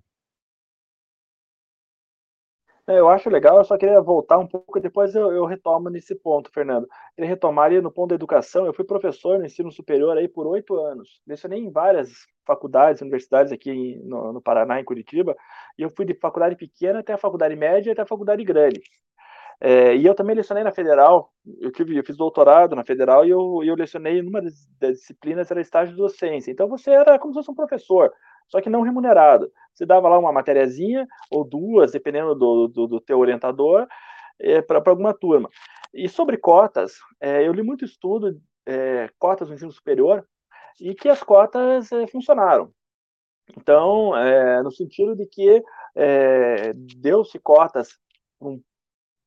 [2.89, 6.15] É, eu acho legal, eu só queria voltar um pouco, depois eu, eu retomo nesse
[6.15, 6.87] ponto, Fernando.
[7.13, 8.65] Queria retomar ali no ponto da educação.
[8.65, 11.21] Eu fui professor no ensino superior aí por oito anos.
[11.27, 15.35] Lecionei em várias faculdades, universidades aqui no, no, Paraná, em Curitiba,
[15.77, 18.81] e eu fui de faculdade pequena até a faculdade média até a faculdade grande.
[19.59, 23.29] É, e eu também lecionei na Federal, eu, tive, eu fiz doutorado na Federal e
[23.31, 26.51] eu, eu lecionei numa das, das disciplinas, era estágio de docência.
[26.51, 28.11] Então você era como se fosse um professor,
[28.47, 29.51] só que não remunerado.
[29.73, 33.87] Você dava lá uma matériazinha, ou duas, dependendo do, do, do teu orientador,
[34.39, 35.49] é, para alguma turma.
[35.93, 40.27] E sobre cotas, é, eu li muito estudo, é, cotas no ensino superior,
[40.79, 42.71] e que as cotas é, funcionaram.
[43.57, 45.63] Então, é, no sentido de que
[45.95, 47.97] é, deu-se cotas
[48.39, 48.61] para um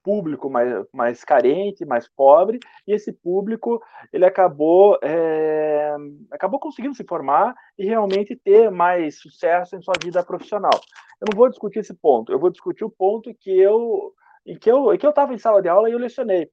[0.03, 3.83] público mais, mais carente, mais pobre, e esse público
[4.13, 5.95] ele acabou é,
[6.31, 10.79] acabou conseguindo se formar e realmente ter mais sucesso em sua vida profissional.
[11.21, 14.13] Eu não vou discutir esse ponto, eu vou discutir o ponto que eu
[14.47, 16.51] em que eu que eu estava em sala de aula e eu lecionei.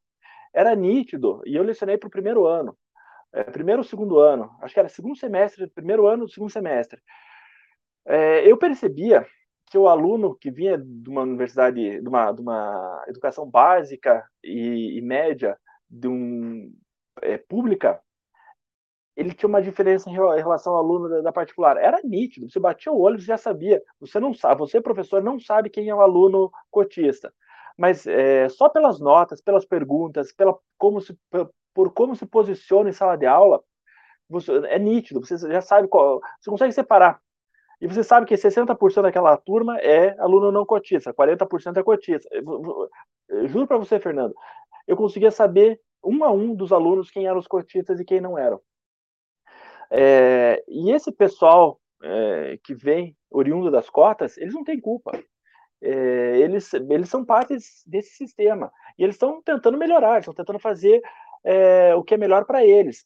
[0.53, 2.75] Era nítido e eu lecionei para o primeiro ano,
[3.33, 6.99] é, primeiro ou segundo ano, acho que era segundo semestre, primeiro ano, segundo semestre.
[8.05, 9.25] É, eu percebia
[9.69, 14.97] que o aluno que vinha de uma universidade, de uma, de uma educação básica e,
[14.97, 15.57] e média,
[15.89, 16.73] de um
[17.21, 18.01] é, pública,
[19.15, 21.75] ele tinha uma diferença em relação ao aluno da, da, particular.
[21.75, 23.81] Era nítido, você batia o olho já sabia.
[23.99, 27.33] Você não sabe, você professor não sabe quem é o aluno cotista,
[27.77, 31.17] mas é, só pelas notas, pelas perguntas, pela como se
[31.73, 33.63] por como se posiciona em sala de aula,
[34.27, 35.19] você, é nítido.
[35.19, 37.21] Você já sabe qual, você consegue separar
[37.79, 42.27] e você sabe que 60% daquela turma é aluno não cotista, 40% é cotista.
[43.45, 44.33] Juro para você, Fernando,
[44.87, 48.37] eu conseguia saber um a um dos alunos quem eram os cotistas e quem não
[48.37, 48.59] eram.
[49.91, 55.11] É, e esse pessoal é, que vem oriundo das cotas, eles não têm culpa.
[55.81, 58.71] É, eles, eles são partes desse sistema.
[58.97, 61.01] E eles estão tentando melhorar, estão tentando fazer
[61.43, 63.05] é, o que é melhor para eles.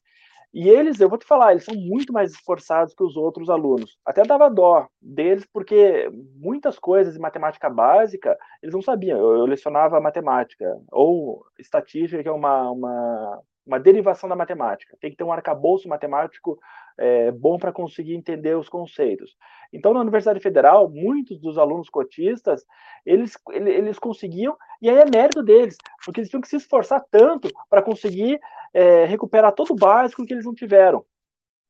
[0.54, 3.96] E eles, eu vou te falar, eles são muito mais esforçados que os outros alunos.
[4.04, 9.18] Até dava dó deles, porque muitas coisas de matemática básica eles não sabiam.
[9.18, 14.94] Eu, eu lecionava matemática, ou estatística, que é uma, uma, uma derivação da matemática.
[15.00, 16.58] Tem que ter um arcabouço matemático
[16.98, 19.36] é, bom para conseguir entender os conceitos.
[19.72, 22.64] Então, na Universidade Federal, muitos dos alunos cotistas,
[23.06, 27.48] eles, eles conseguiam, e aí é mérito deles, porque eles tinham que se esforçar tanto
[27.70, 28.38] para conseguir
[28.74, 31.04] é, recuperar todo o básico que eles não tiveram.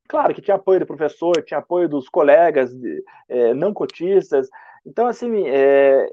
[0.09, 2.71] Claro que tinha apoio do professor, tinha apoio dos colegas
[3.29, 4.49] é, não cotistas.
[4.85, 6.11] Então, assim, é,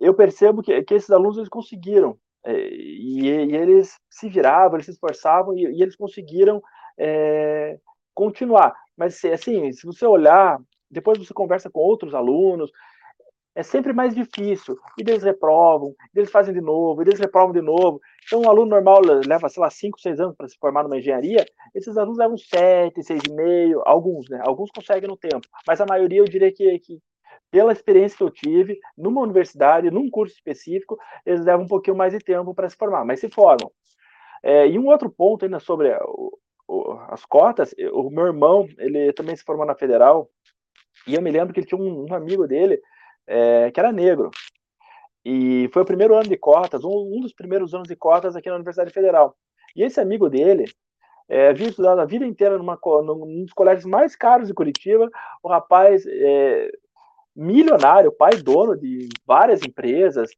[0.00, 2.18] eu percebo que, que, esses alunos eles conseguiram.
[2.44, 6.62] É, e, e, eles se viravam, eles se esforçavam e, e eles conseguiram
[6.96, 7.78] é,
[8.18, 8.74] continuar.
[8.96, 10.58] Mas, assim, se você olhar,
[10.90, 12.68] depois você conversa com outros alunos,
[13.54, 14.76] é sempre mais difícil.
[14.98, 18.00] E eles reprovam, eles fazem de novo, eles reprovam de novo.
[18.26, 21.46] Então, um aluno normal leva, sei lá, 5, 6 anos para se formar numa engenharia,
[21.72, 24.40] esses alunos levam 7, 6,5, alguns, né?
[24.44, 26.98] Alguns conseguem no tempo, mas a maioria eu diria que, que
[27.52, 32.12] pela experiência que eu tive, numa universidade, num curso específico, eles levam um pouquinho mais
[32.12, 33.70] de tempo para se formar, mas se formam.
[34.42, 35.92] É, e um outro ponto ainda sobre
[37.08, 40.30] as cotas, o meu irmão, ele também se formou na Federal,
[41.06, 42.80] e eu me lembro que ele tinha um, um amigo dele
[43.26, 44.30] é, que era negro.
[45.24, 48.48] E foi o primeiro ano de cotas, um, um, dos primeiros anos de cotas aqui
[48.48, 49.36] na Universidade Federal.
[49.76, 50.64] E esse amigo dele
[51.28, 55.10] é, havia estudado a vida inteira numa, num dos colégios mais caros de Curitiba.
[55.42, 56.70] O rapaz é,
[57.34, 60.30] milionário, pai dono de várias empresas.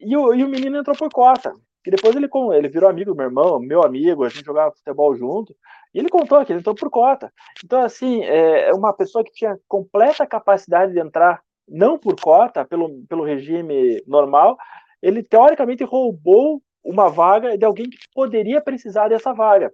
[0.00, 1.52] E o, e o menino entrou por cota.
[1.82, 5.14] Que depois ele, ele virou amigo do meu irmão, meu amigo, a gente jogava futebol
[5.14, 5.54] junto.
[5.94, 7.32] E ele contou que ele entrou por cota.
[7.64, 12.64] Então, assim, é, é uma pessoa que tinha completa capacidade de entrar não por cota,
[12.64, 14.58] pelo, pelo regime normal,
[15.00, 19.72] ele teoricamente roubou uma vaga de alguém que poderia precisar dessa vaga.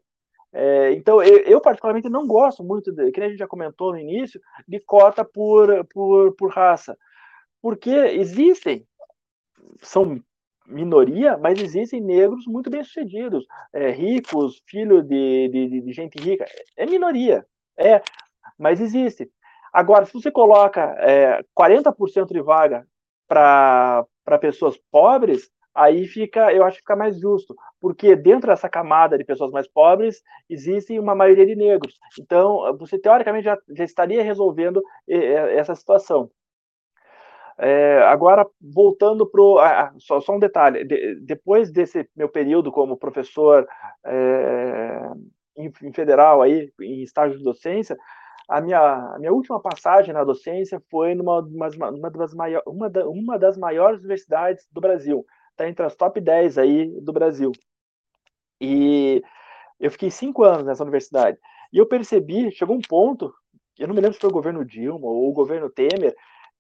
[0.53, 3.99] É, então, eu, eu, particularmente não gosto muito, de, que a gente já comentou no
[3.99, 6.97] início, de cota por, por, por raça.
[7.61, 8.87] Porque existem,
[9.83, 10.21] são
[10.69, 16.45] minoria, mas existem negros muito bem-sucedidos, é, ricos, filho de, de, de, gente rica.
[16.77, 18.03] É minoria, é,
[18.59, 19.31] mas existe.
[19.73, 22.87] Agora, se você coloca é, 40% de vaga
[23.29, 24.07] para
[24.41, 29.25] pessoas pobres, aí fica, eu acho que fica mais justo, porque dentro dessa camada de
[29.25, 31.99] pessoas mais pobres existe uma maioria de negros.
[32.19, 36.31] Então, você teoricamente já, já estaria resolvendo essa situação.
[37.59, 42.99] É, agora, voltando para ah, só, só, um detalhe: de, depois desse meu período como
[42.99, 43.67] professor
[44.05, 45.11] é,
[45.57, 47.97] em, em, federal, aí, em estágio de docência,
[48.49, 53.09] a minha, a minha última passagem na docência foi numa uma, das, maior, uma, da,
[53.09, 55.25] uma das maiores universidades do Brasil.
[55.51, 57.53] Está entre as top 10 aí do Brasil.
[58.61, 59.23] E
[59.81, 61.39] eu fiquei cinco anos nessa universidade.
[61.73, 63.33] E eu percebi, chegou um ponto,
[63.79, 66.15] eu não me lembro se foi o governo Dilma ou o governo Temer,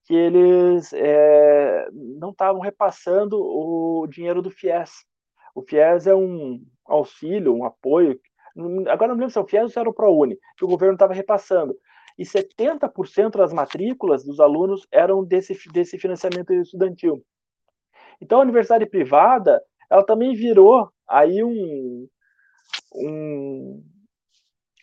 [0.06, 5.04] que eles é, não estavam repassando o dinheiro do FIES.
[5.54, 8.18] O FIES é um auxílio, um apoio.
[8.88, 10.94] Agora não lembro se é o FIES ou se era o ProUni, que o governo
[10.94, 11.76] estava repassando.
[12.16, 17.22] E 70% das matrículas dos alunos eram desse, desse financiamento estudantil.
[18.20, 22.08] Então a universidade privada, ela também virou aí um,
[22.94, 23.82] um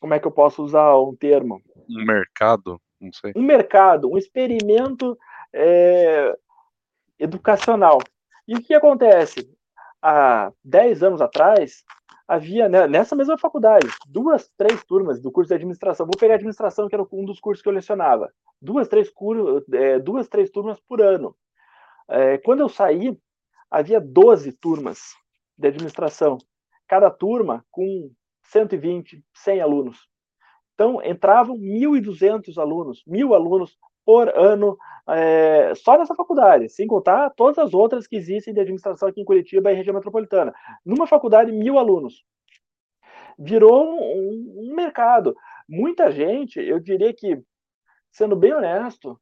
[0.02, 1.62] como é que eu posso usar um termo?
[1.90, 2.80] Um mercado.
[3.36, 5.18] Um mercado, um experimento
[5.54, 6.36] é,
[7.20, 8.00] educacional.
[8.48, 9.50] E o que acontece?
[10.02, 11.84] Há 10 anos atrás,
[12.28, 16.06] havia né, nessa mesma faculdade duas, três turmas do curso de administração.
[16.06, 18.32] Vou pegar administração, que era um dos cursos que eu lecionava.
[18.62, 19.12] Duas, três,
[19.74, 21.36] é, duas, três turmas por ano.
[22.10, 23.18] É, quando eu saí,
[23.70, 25.13] havia 12 turmas
[25.58, 26.38] de administração.
[26.88, 28.12] Cada turma com
[28.44, 30.08] 120, 100 alunos.
[30.74, 37.58] Então, entravam 1.200 alunos, mil alunos por ano é, só nessa faculdade, sem contar todas
[37.58, 40.54] as outras que existem de administração aqui em Curitiba e região metropolitana.
[40.86, 42.24] Numa faculdade, mil alunos.
[43.38, 45.36] Virou um, um mercado.
[45.68, 47.42] Muita gente, eu diria que,
[48.12, 49.20] sendo bem honesto,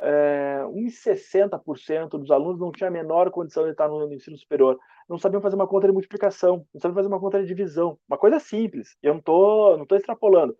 [0.00, 4.78] é, uns 60% dos alunos não tinha a menor condição de estar no ensino superior.
[5.08, 7.98] Não sabiam fazer uma conta de multiplicação, não sabiam fazer uma conta de divisão.
[8.08, 10.56] Uma coisa simples, eu não estou não tô extrapolando.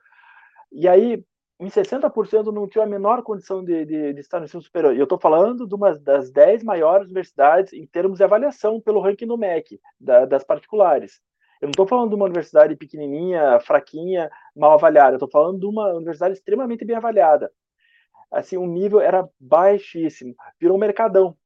[0.75, 1.25] E aí,
[1.61, 4.95] em 60% não tinha a menor condição de, de, de estar no ensino superior.
[4.95, 9.01] E eu estou falando de uma das 10 maiores universidades em termos de avaliação pelo
[9.01, 11.21] ranking do MEC, da, das particulares.
[11.63, 15.13] Eu não estou falando de uma universidade pequenininha, fraquinha, mal avaliada.
[15.13, 17.51] Eu estou falando de uma universidade extremamente bem avaliada
[18.35, 21.37] assim, o nível era baixíssimo, virou um mercadão.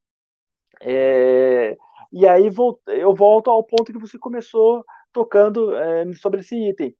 [0.81, 1.77] É,
[2.11, 2.49] e aí
[2.87, 6.95] eu volto ao ponto que você começou tocando é, sobre esse item.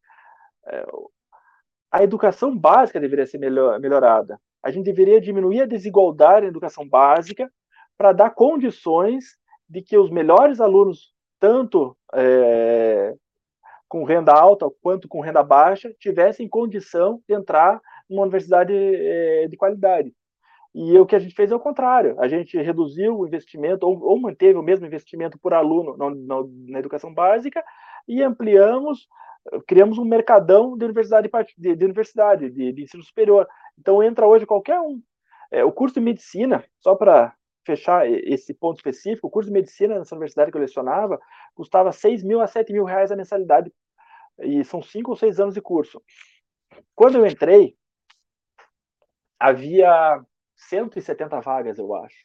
[0.67, 0.85] É,
[1.91, 4.39] a educação básica deveria ser melhor, melhorada.
[4.61, 7.51] A gente deveria diminuir a desigualdade na educação básica
[7.97, 13.13] para dar condições de que os melhores alunos, tanto é,
[13.87, 19.57] com renda alta quanto com renda baixa, tivessem condição de entrar uma universidade é, de
[19.57, 20.13] qualidade.
[20.73, 22.15] E o que a gente fez é o contrário.
[22.19, 26.43] A gente reduziu o investimento, ou, ou manteve o mesmo investimento por aluno na, na,
[26.67, 27.63] na, educação básica,
[28.07, 29.07] e ampliamos,
[29.67, 33.47] criamos um mercadão de universidade, de, de universidade, de, de, ensino superior.
[33.77, 35.01] Então entra hoje qualquer um.
[35.51, 37.33] É, o curso de medicina, só para
[37.65, 41.19] fechar esse ponto específico, o curso de medicina nessa universidade que eu lecionava
[41.53, 43.71] custava 6 mil a 7 mil reais a mensalidade,
[44.39, 46.01] e são cinco ou seis anos de curso.
[46.95, 47.75] Quando eu entrei,
[49.37, 50.23] havia
[50.55, 52.23] 170 vagas, eu acho,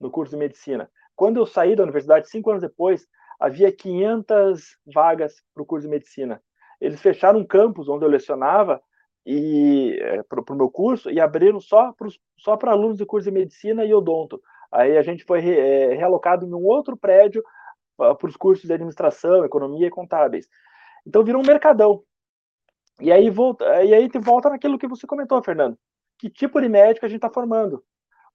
[0.00, 0.90] no curso de medicina.
[1.14, 3.06] Quando eu saí da universidade, cinco anos depois,
[3.38, 6.42] havia 500 vagas para o curso de medicina.
[6.80, 8.80] Eles fecharam um campus onde eu lecionava
[9.24, 13.28] e é, para o meu curso e abriram só para só para alunos do curso
[13.28, 14.40] de medicina e odonto.
[14.70, 17.42] Aí a gente foi re, é, realocado em um outro prédio
[17.98, 20.48] uh, para os cursos de administração, economia e contábeis.
[21.06, 22.02] Então virou um mercadão.
[23.00, 25.78] E aí volta, e aí volta naquilo que você comentou, Fernando
[26.18, 27.82] que tipo de médico a gente está formando.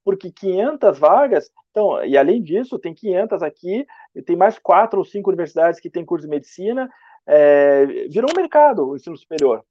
[0.03, 3.85] Porque 500 vagas, então, e além disso, tem 500 aqui,
[4.25, 6.89] tem mais quatro ou cinco universidades que têm curso de medicina,
[7.25, 9.63] é, virou um mercado o ensino superior.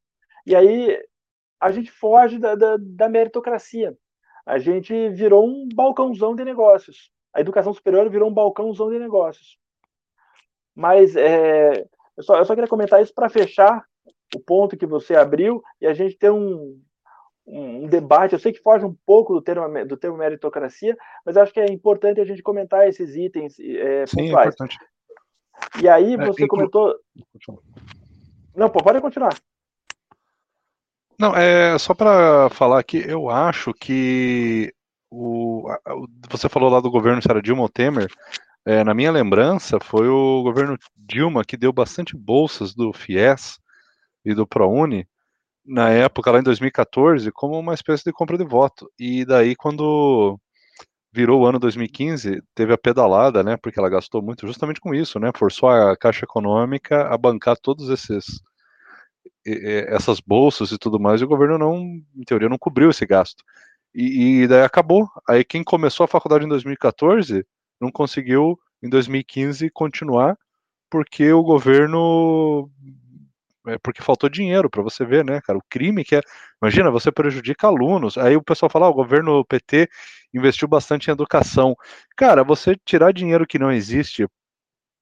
[0.47, 0.99] E aí
[1.61, 3.97] a gente foge da, da, da meritocracia.
[4.47, 7.11] A gente virou um balcãozão de negócios.
[7.35, 9.59] A educação superior virou um balcãozão de negócios.
[10.75, 13.85] Mas é, eu, só, eu só queria comentar isso para fechar
[14.35, 16.81] o ponto que você abriu e a gente ter um,
[17.46, 18.33] um, debate.
[18.33, 21.70] Eu sei que foge um pouco do termo, do termo meritocracia, mas acho que é
[21.70, 24.46] importante a gente comentar esses itens é, Sim, pontuais.
[24.46, 24.79] É importante.
[25.83, 26.94] E aí é, você é, comentou.
[28.55, 29.37] Não, pô, pode continuar.
[31.18, 34.73] Não, é só para falar aqui, eu acho que
[35.10, 35.69] o,
[36.31, 38.10] você falou lá do governo, se era Dilma ou Temer,
[38.65, 43.58] é, na minha lembrança, foi o governo Dilma que deu bastante bolsas do FIES
[44.25, 45.06] e do ProUni
[45.65, 48.90] na época, lá em 2014, como uma espécie de compra de voto.
[48.98, 50.38] E daí, quando
[51.13, 53.56] virou o ano 2015, teve a pedalada, né?
[53.56, 55.31] Porque ela gastou muito justamente com isso, né?
[55.37, 58.40] Forçou a Caixa Econômica a bancar todos esses
[59.44, 61.77] essas bolsas e tudo mais, e o governo não,
[62.15, 63.42] em teoria, não cobriu esse gasto.
[63.94, 65.08] E, e daí acabou.
[65.29, 67.44] Aí quem começou a faculdade em 2014
[67.81, 70.37] não conseguiu em 2015 continuar
[70.90, 72.69] porque o governo
[73.67, 75.58] é porque faltou dinheiro para você ver, né, cara?
[75.58, 76.21] O crime que é.
[76.63, 78.17] Imagina, você prejudica alunos.
[78.17, 79.88] Aí o pessoal fala: oh, o governo PT
[80.33, 81.77] investiu bastante em educação.
[82.17, 84.27] Cara, você tirar dinheiro que não existe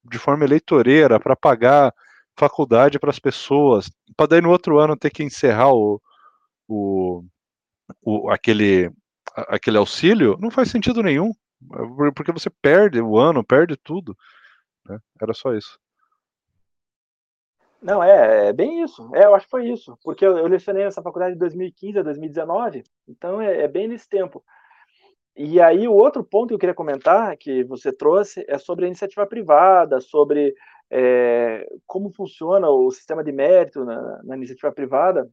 [0.03, 1.93] de forma eleitoreira para pagar
[2.37, 6.01] faculdade para as pessoas, para daí no outro ano ter que encerrar o,
[6.67, 7.23] o,
[8.01, 8.91] o, aquele,
[9.35, 11.33] aquele auxílio, não faz sentido nenhum.
[12.15, 14.17] Porque você perde o ano, perde tudo.
[14.85, 14.97] Né?
[15.21, 15.77] Era só isso.
[17.81, 19.09] Não, é, é, bem isso.
[19.15, 19.97] É, eu acho que foi isso.
[20.03, 24.07] Porque eu, eu lecionei essa faculdade de 2015 a 2019, então é, é, bem nesse
[24.07, 24.43] tempo.
[25.35, 28.87] E aí, o outro ponto que eu queria comentar, que você trouxe, é sobre a
[28.87, 30.53] iniciativa privada, sobre
[30.91, 35.29] é, como funciona o sistema de mérito na, na iniciativa privada.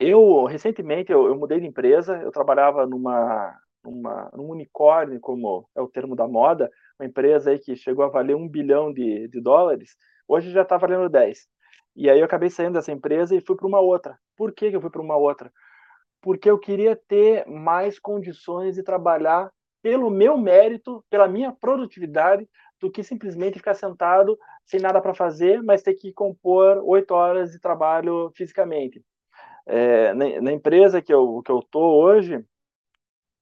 [0.00, 3.54] Eu, recentemente, eu, eu, mudei de empresa, eu trabalhava numa,
[3.84, 8.08] numa, num unicórnio, como é o termo da moda, uma empresa aí que chegou a
[8.08, 9.96] valer um bilhão de, de dólares,
[10.28, 11.46] hoje já está valendo 10.
[11.96, 14.18] E aí eu acabei saindo dessa empresa e fui para uma outra.
[14.36, 15.50] Por que, eu fui para uma outra?
[16.20, 19.50] Porque eu queria ter mais condições de trabalhar
[19.82, 22.46] pelo meu mérito, pela minha produtividade,
[22.78, 27.52] do que simplesmente ficar sentado sem nada para fazer, mas ter que compor oito horas
[27.52, 29.02] de trabalho fisicamente.
[29.64, 32.44] É, na, na, empresa que eu que eu tô hoje,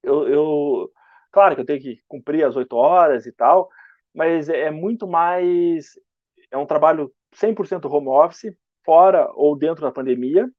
[0.01, 0.91] eu, eu,
[1.31, 3.69] claro que eu tenho que cumprir as oito horas e tal,
[4.13, 5.99] mas é, é muito mais
[6.51, 10.49] é um trabalho 100% home office, fora ou dentro da pandemia.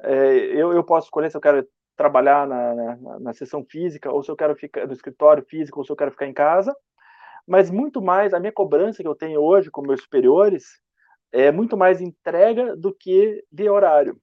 [0.00, 4.22] É, eu, eu posso escolher se eu quero trabalhar na, na, na, sessão física, ou
[4.22, 6.74] se eu quero ficar no escritório físico, ou se eu quero ficar em casa.
[7.46, 10.64] Mas muito mais, a minha cobrança que eu tenho hoje com meus superiores
[11.32, 14.16] é muito mais entrega do que de horário.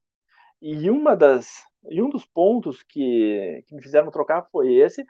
[0.62, 5.06] E uma das e um dos pontos que, que me fizeram trocar foi esse.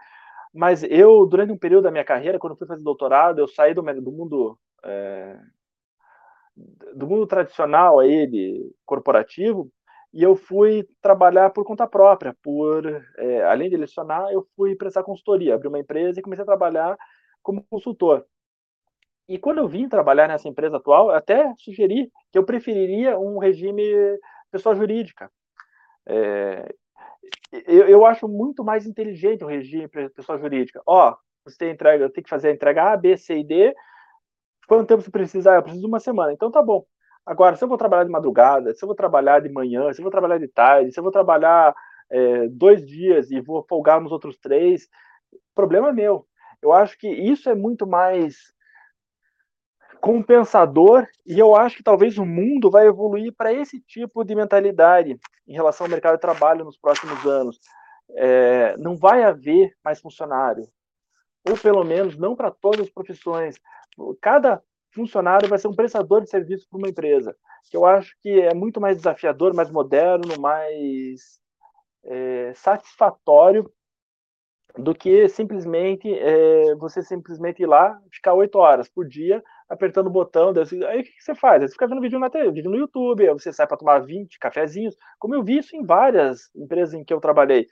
[0.53, 3.82] Mas eu, durante um período da minha carreira, quando fui fazer doutorado, eu saí do,
[3.82, 5.38] do mundo é,
[6.95, 9.72] do mundo tradicional aí de corporativo
[10.14, 12.86] e eu fui trabalhar por conta própria, por
[13.18, 16.97] é, além de lecionar, eu fui prestar consultoria, abri uma empresa e comecei a trabalhar
[17.43, 18.26] como consultor.
[19.28, 23.84] E quando eu vim trabalhar nessa empresa atual, até sugeri que eu preferiria um regime
[24.51, 25.32] pessoa jurídica.
[26.07, 26.74] É,
[27.68, 30.82] eu, eu, acho muito mais inteligente o regime pessoa jurídica.
[30.88, 33.76] Ó, você entrega, tem que fazer a entrega A, B, C e D,
[34.70, 35.51] Quanto tempo você precisa?
[35.51, 36.32] Ah, eu preciso de uma semana.
[36.32, 36.86] Então tá bom.
[37.26, 40.03] Agora, se eu vou trabalhar de madrugada, se eu vou trabalhar de manhã, se eu
[40.03, 41.74] vou trabalhar de tarde, se eu vou trabalhar
[42.07, 44.88] é, dois dias e vou folgar nos outros três,
[45.55, 46.24] problema é meu.
[46.61, 48.36] Eu acho que isso é muito mais
[49.99, 55.17] compensador e eu acho que talvez o mundo vai evoluir para esse tipo de mentalidade
[55.47, 57.59] em relação ao mercado de trabalho nos próximos anos.
[58.11, 60.67] É, não vai haver mais funcionário,
[61.48, 63.60] ou pelo menos não para todas as profissões
[64.22, 64.62] cada
[64.92, 67.36] funcionário vai ser um prestador de serviço para uma empresa,
[67.70, 71.40] que eu acho que é muito mais desafiador, mais moderno, mais
[72.04, 73.72] é, satisfatório
[74.78, 80.12] do que simplesmente é, você simplesmente ir lá ficar oito horas por dia apertando o
[80.12, 80.54] botão.
[80.88, 81.62] Aí o que você faz?
[81.62, 84.40] Você fica vendo vídeo na TV, vídeo no YouTube, aí você sai para tomar 20
[84.40, 87.68] cafezinhos, como eu vi isso em várias empresas em que eu trabalhei.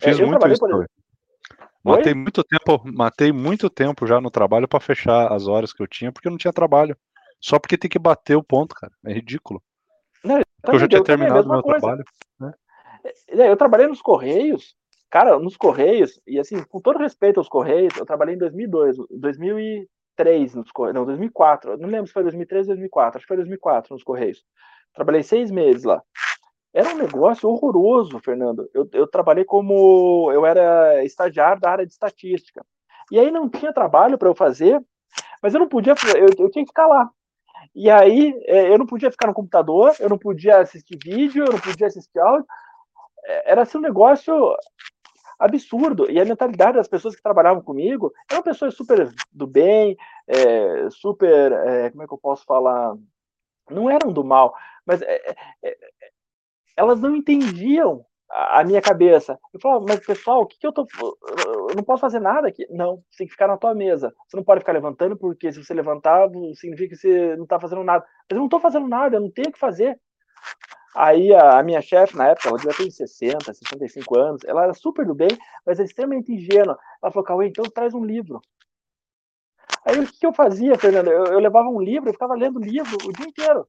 [0.00, 0.60] Fiz é, eu muito trabalhei, isso.
[0.60, 0.99] Por exemplo,
[1.82, 2.18] Matei Oi?
[2.18, 6.12] muito tempo, matei muito tempo já no trabalho para fechar as horas que eu tinha,
[6.12, 6.96] porque eu não tinha trabalho.
[7.40, 8.92] Só porque tem que bater o ponto, cara.
[9.06, 9.62] É ridículo.
[10.22, 10.44] Não, eu,
[10.74, 11.80] eu já tinha terminado meu coisa.
[11.80, 12.04] trabalho.
[12.38, 12.52] Né?
[13.28, 14.76] É, eu trabalhei nos Correios,
[15.08, 20.54] cara, nos Correios, e assim, com todo respeito aos Correios, eu trabalhei em 2002, 2003
[20.54, 23.94] nos Correios, não, 2004, não lembro se foi 2003 ou 2004, acho que foi 2004
[23.94, 24.44] nos Correios.
[24.94, 26.02] Trabalhei seis meses lá.
[26.72, 28.68] Era um negócio horroroso, Fernando.
[28.72, 30.30] Eu, eu trabalhei como.
[30.32, 32.64] Eu era estagiário da área de estatística.
[33.10, 34.80] E aí não tinha trabalho para eu fazer,
[35.42, 35.94] mas eu não podia.
[36.16, 37.10] Eu, eu tinha que ficar lá.
[37.74, 41.52] E aí é, eu não podia ficar no computador, eu não podia assistir vídeo, eu
[41.52, 42.46] não podia assistir áudio.
[43.24, 44.56] É, era assim um negócio
[45.38, 46.10] absurdo.
[46.10, 49.96] E a mentalidade das pessoas que trabalhavam comigo eram pessoas super do bem,
[50.28, 51.52] é, super.
[51.52, 52.94] É, como é que eu posso falar?
[53.68, 54.54] Não eram do mal,
[54.84, 55.76] mas é, é,
[56.80, 59.38] elas não entendiam a, minha cabeça.
[59.52, 60.86] Eu falava, mas pessoal, o que, que eu tô.
[61.68, 62.66] Eu não posso fazer nada aqui.
[62.70, 64.14] Não, você tem que ficar na tua mesa.
[64.26, 67.84] Você não pode ficar levantando, porque se você levantar, significa que você não está fazendo
[67.84, 68.02] nada.
[68.02, 70.00] Mas eu não estou fazendo nada, eu não tenho o que fazer.
[70.96, 75.06] Aí a, minha chefe, na época, ela devia ter 60, 65 anos, ela era super
[75.06, 75.30] do bem,
[75.66, 76.78] mas extremamente ingênua.
[77.02, 78.40] Ela falou, Cauê, então traz um livro.
[79.84, 81.08] Aí o que, que eu fazia, Fernando?
[81.08, 83.68] Eu, eu levava um livro, eu ficava lendo livro o dia inteiro.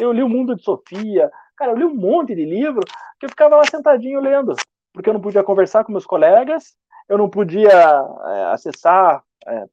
[0.00, 2.80] Eu li o Mundo de Sofia, cara, eu li um monte de livro
[3.18, 4.54] que eu ficava lá sentadinho lendo,
[4.92, 6.76] porque eu não podia conversar com meus colegas,
[7.08, 9.64] eu não podia é, acessar é,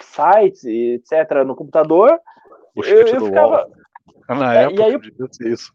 [0.00, 2.18] sites, etc., no computador.
[2.74, 3.68] O eu, eu ficava...
[4.28, 5.72] Na é, época, e aí, isso.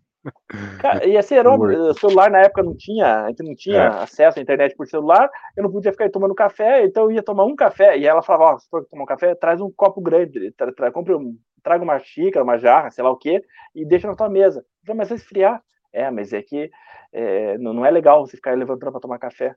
[0.79, 3.87] Cara, e assim, era o celular na época não tinha, a gente não tinha é.
[4.03, 7.23] acesso à internet por celular, eu não podia ficar aí tomando café, então eu ia
[7.23, 9.71] tomar um café, e ela falava, ó, oh, se for tomar um café, traz um
[9.71, 13.41] copo grande, tra, tra, compre um, traga uma xícara, uma jarra, sei lá o quê,
[13.73, 14.59] e deixa na tua mesa.
[14.59, 15.63] Eu falei, mas vai esfriar.
[15.91, 16.69] É, mas é que
[17.11, 19.55] é, não, não, é legal você ficar levantando para tomar café.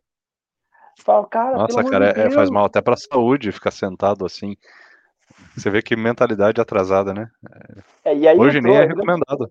[1.04, 4.56] Fala, cara, Nossa, cara, de é, faz mal até para a saúde ficar sentado assim.
[5.56, 7.28] Você vê que mentalidade atrasada, né?
[8.04, 9.50] É, Hoje entrou, nem é recomendado.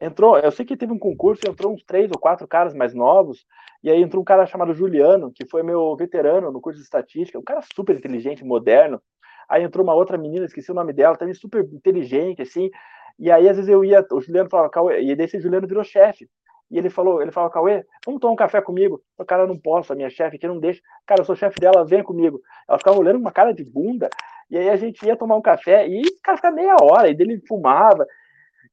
[0.00, 3.44] Entrou, eu sei que teve um concurso, entrou uns três ou quatro caras mais novos,
[3.82, 7.38] e aí entrou um cara chamado Juliano, que foi meu veterano no curso de estatística,
[7.38, 9.00] um cara super inteligente, moderno.
[9.48, 12.70] Aí entrou uma outra menina, esqueci o nome dela, também super inteligente, assim.
[13.18, 16.28] E aí, às vezes, eu ia, o Juliano falava, Cauê, e desse Juliano virou chefe.
[16.70, 19.00] E ele falou, ele falou, Cauê, vamos tomar um café comigo.
[19.16, 20.80] O cara, não posso, a minha chefe aqui não deixa.
[21.06, 22.40] Cara, eu sou chefe dela, vem comigo.
[22.68, 24.08] Ela ficava olhando com uma cara de bunda,
[24.50, 27.42] e aí a gente ia tomar um café, e cara ficava meia hora, e dele
[27.48, 28.06] fumava,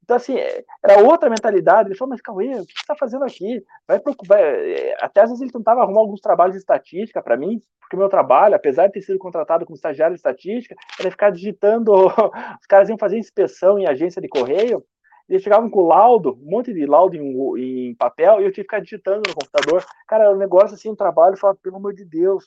[0.06, 1.90] então, assim, é, era outra mentalidade.
[1.90, 3.64] Ele falou, mas Cauê, o que você está fazendo aqui?
[3.88, 4.40] Vai procurar.
[4.40, 8.00] É, até às vezes ele tentava arrumar alguns trabalhos de estatística para mim, porque o
[8.00, 11.92] meu trabalho, apesar de ter sido contratado como estagiário de estatística, era ficar digitando.
[12.62, 14.86] Os caras iam fazer inspeção em agência de correio,
[15.28, 18.70] eles chegavam com laudo, um monte de laudo em, em papel, e eu tinha que
[18.70, 19.84] ficar digitando no computador.
[20.08, 22.46] Cara, era um negócio assim, um trabalho, eu falava, pelo amor de Deus,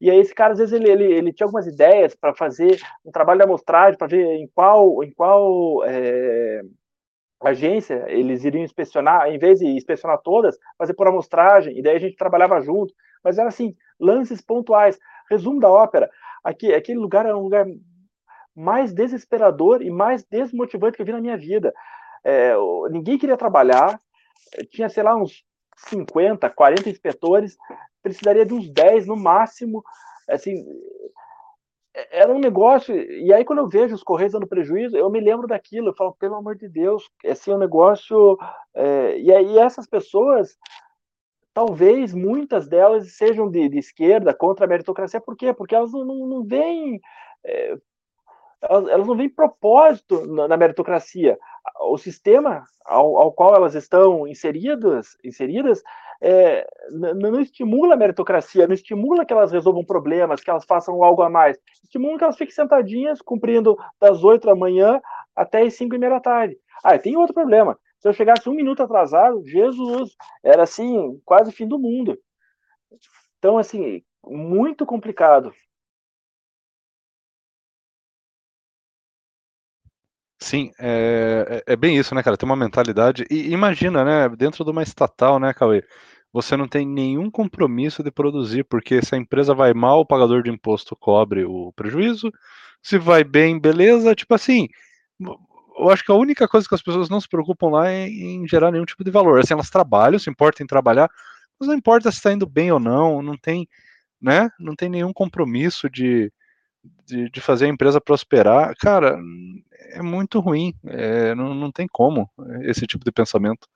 [0.00, 3.10] e aí esse cara, às vezes, ele, ele, ele tinha algumas ideias para fazer um
[3.10, 6.60] trabalho de amostragem, para ver em qual, em qual é,
[7.40, 12.00] agência eles iriam inspecionar, em vez de inspecionar todas, fazer por amostragem, e daí a
[12.00, 12.92] gente trabalhava junto.
[13.24, 14.98] Mas era assim, lances pontuais.
[15.30, 16.08] Resumo da ópera,
[16.44, 17.66] aqui, aquele lugar era um lugar
[18.54, 21.74] mais desesperador e mais desmotivante que eu vi na minha vida.
[22.22, 22.54] É,
[22.90, 24.00] ninguém queria trabalhar,
[24.70, 25.44] tinha, sei lá, uns
[25.76, 27.56] 50, 40 inspetores,
[28.02, 29.84] precisaria de uns 10 no máximo.
[30.28, 30.64] Assim,
[32.10, 32.94] era um negócio.
[32.94, 35.88] E aí, quando eu vejo os Correios dando prejuízo, eu me lembro daquilo.
[35.88, 38.38] Eu falo, pelo amor de Deus, esse é um negócio.
[38.74, 40.56] É, e aí, essas pessoas,
[41.54, 45.20] talvez muitas delas sejam de, de, esquerda, contra a meritocracia.
[45.20, 45.54] Por quê?
[45.54, 47.00] Porque elas não, não, não veem.
[47.44, 47.76] É,
[48.68, 51.38] elas, elas, não veem propósito na, na meritocracia.
[51.80, 55.82] O sistema ao, ao, qual elas estão inseridas, inseridas
[56.20, 61.22] é, não estimula a meritocracia, não estimula que elas resolvam problemas, que elas façam algo
[61.22, 61.58] a mais.
[61.84, 65.00] Estimula que elas fiquem sentadinhas, cumprindo das 8 da manhã
[65.34, 66.56] até as 5 e meia da tarde.
[66.82, 67.78] Ah, tem outro problema.
[67.98, 72.18] Se eu chegasse um minuto atrasado, Jesus, era assim, quase fim do mundo.
[73.38, 75.52] Então, assim, muito complicado.
[80.38, 82.36] Sim, é, é, é bem isso, né, cara?
[82.36, 83.24] Tem uma mentalidade.
[83.30, 85.82] E imagina, né, dentro de uma estatal, né, Cauê?
[86.32, 90.42] Você não tem nenhum compromisso de produzir, porque se a empresa vai mal, o pagador
[90.42, 92.30] de imposto cobre o prejuízo.
[92.82, 94.14] Se vai bem, beleza.
[94.14, 94.68] Tipo assim,
[95.78, 98.46] eu acho que a única coisa que as pessoas não se preocupam lá é em
[98.48, 99.40] gerar nenhum tipo de valor.
[99.40, 101.10] Assim, elas trabalham, se importam em trabalhar,
[101.58, 103.68] mas não importa se está indo bem ou não, não tem,
[104.20, 104.50] né?
[104.60, 106.32] Não tem nenhum compromisso de,
[107.04, 108.74] de, de fazer a empresa prosperar.
[108.76, 109.18] Cara,
[109.92, 110.74] é muito ruim.
[110.86, 112.28] É, não, não tem como
[112.62, 113.68] esse tipo de pensamento.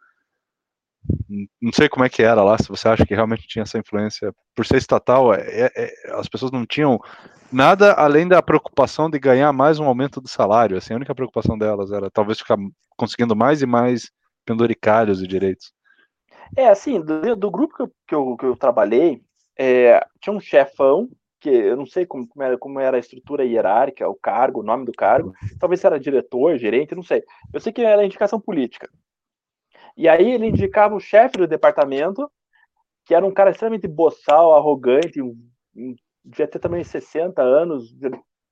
[1.60, 4.34] Não sei como é que era lá, se você acha que realmente tinha essa influência.
[4.54, 6.98] Por ser estatal, é, é, é, as pessoas não tinham
[7.50, 10.76] nada além da preocupação de ganhar mais um aumento do salário.
[10.76, 12.58] Assim, a única preocupação delas era talvez ficar
[12.96, 14.10] conseguindo mais e mais
[14.44, 15.72] penduricalhos e direitos.
[16.56, 19.22] É, assim, do, do grupo que eu, que eu, que eu trabalhei,
[19.58, 21.08] é, tinha um chefão
[21.40, 24.62] que eu não sei como, como, era, como era a estrutura hierárquica, o cargo, o
[24.62, 27.24] nome do cargo, talvez era diretor, gerente, não sei.
[27.52, 28.90] Eu sei que era indicação política.
[29.96, 32.30] E aí ele indicava o chefe do departamento,
[33.04, 35.20] que era um cara extremamente boçal, arrogante,
[36.24, 37.92] devia ter também 60 anos,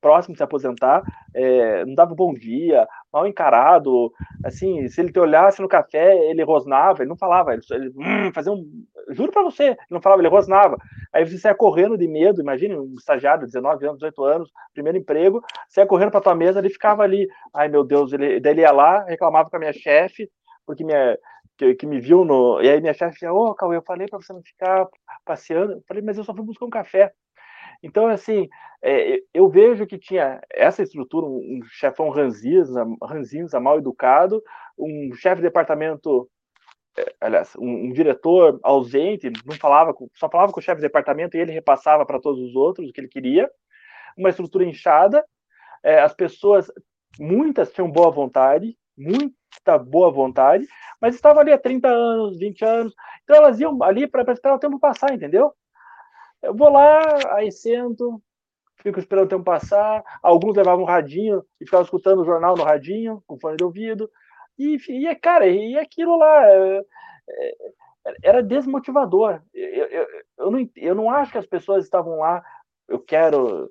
[0.00, 1.02] próximo de se aposentar,
[1.34, 4.12] é, não dava bom dia, mal encarado,
[4.44, 8.32] assim, se ele te olhasse no café, ele rosnava, ele não falava, ele, ele hum,
[8.32, 8.64] fazia um,
[9.10, 10.78] juro para você, ele não falava, ele rosnava,
[11.12, 15.42] aí você saia correndo de medo, imagine um estagiário, 19 anos, 18 anos, primeiro emprego,
[15.68, 18.72] saia correndo para tua mesa, ele ficava ali, ai meu Deus, ele, daí ele ia
[18.72, 20.30] lá, reclamava com a minha chefe,
[20.66, 21.16] porque minha,
[21.58, 22.62] que, que, me viu no.
[22.62, 24.86] E aí minha chefe dizia, ô, oh, Cauê, eu falei para você não ficar
[25.24, 25.72] passeando.
[25.72, 27.12] Eu falei, mas eu só fui buscar um café.
[27.82, 28.48] Então, assim,
[28.82, 34.42] é, eu vejo que tinha essa estrutura, um, chefão ranzinza, ranzinza, mal educado,
[34.78, 36.28] um chefe de departamento,
[36.96, 40.86] é, aliás, um, um, diretor ausente, não falava, com, só falava com o chefe de
[40.86, 43.50] departamento e ele repassava para todos os outros o que ele queria,
[44.16, 45.24] uma estrutura inchada,
[45.82, 46.70] é, as pessoas,
[47.18, 50.66] muitas tinham boa vontade, muita boa vontade,
[51.00, 54.58] mas estavam ali há 30 anos, 20 anos, então elas iam ali para esperar o
[54.58, 55.52] tempo passar, entendeu?
[56.42, 57.00] Eu vou lá,
[57.34, 58.22] aí sento,
[58.82, 60.02] fico esperando o tempo passar.
[60.22, 64.10] Alguns levavam um radinho e ficavam escutando o jornal no radinho, com fone de ouvido.
[64.58, 66.84] E, e cara, e aquilo lá é,
[67.28, 67.54] é,
[68.22, 69.40] era desmotivador.
[69.54, 70.06] Eu, eu,
[70.38, 72.42] eu, não, eu não acho que as pessoas estavam lá,
[72.88, 73.70] eu quero,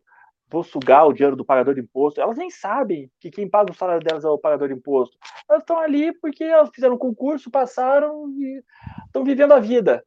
[0.49, 2.21] vou sugar o dinheiro do pagador de imposto.
[2.21, 5.17] Elas nem sabem que quem paga o salário delas é o pagador de imposto.
[5.49, 8.63] Elas estão ali porque elas fizeram um concurso, passaram e
[9.05, 10.05] estão vivendo a vida.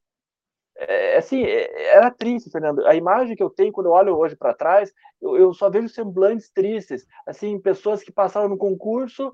[0.83, 2.87] É, assim, é, era triste, Fernando.
[2.87, 5.89] A imagem que eu tenho quando eu olho hoje para trás, eu, eu, só vejo
[5.89, 9.31] semblantes tristes, assim, pessoas que passaram no concurso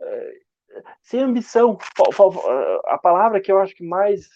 [0.00, 0.32] é,
[1.02, 1.76] sem ambição.
[2.86, 4.28] A palavra que eu acho que mais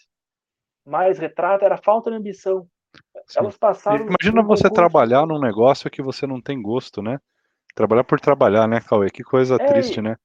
[0.84, 2.66] mais retrata era falta de ambição.
[3.26, 3.40] Sim.
[3.40, 4.06] Elas passaram.
[4.06, 4.70] Imagina você concurso.
[4.70, 7.18] trabalhar num negócio que você não tem gosto, né?
[7.74, 9.11] Trabalhar por trabalhar, né, Cauê?
[9.11, 10.16] Que coisa é, triste, né?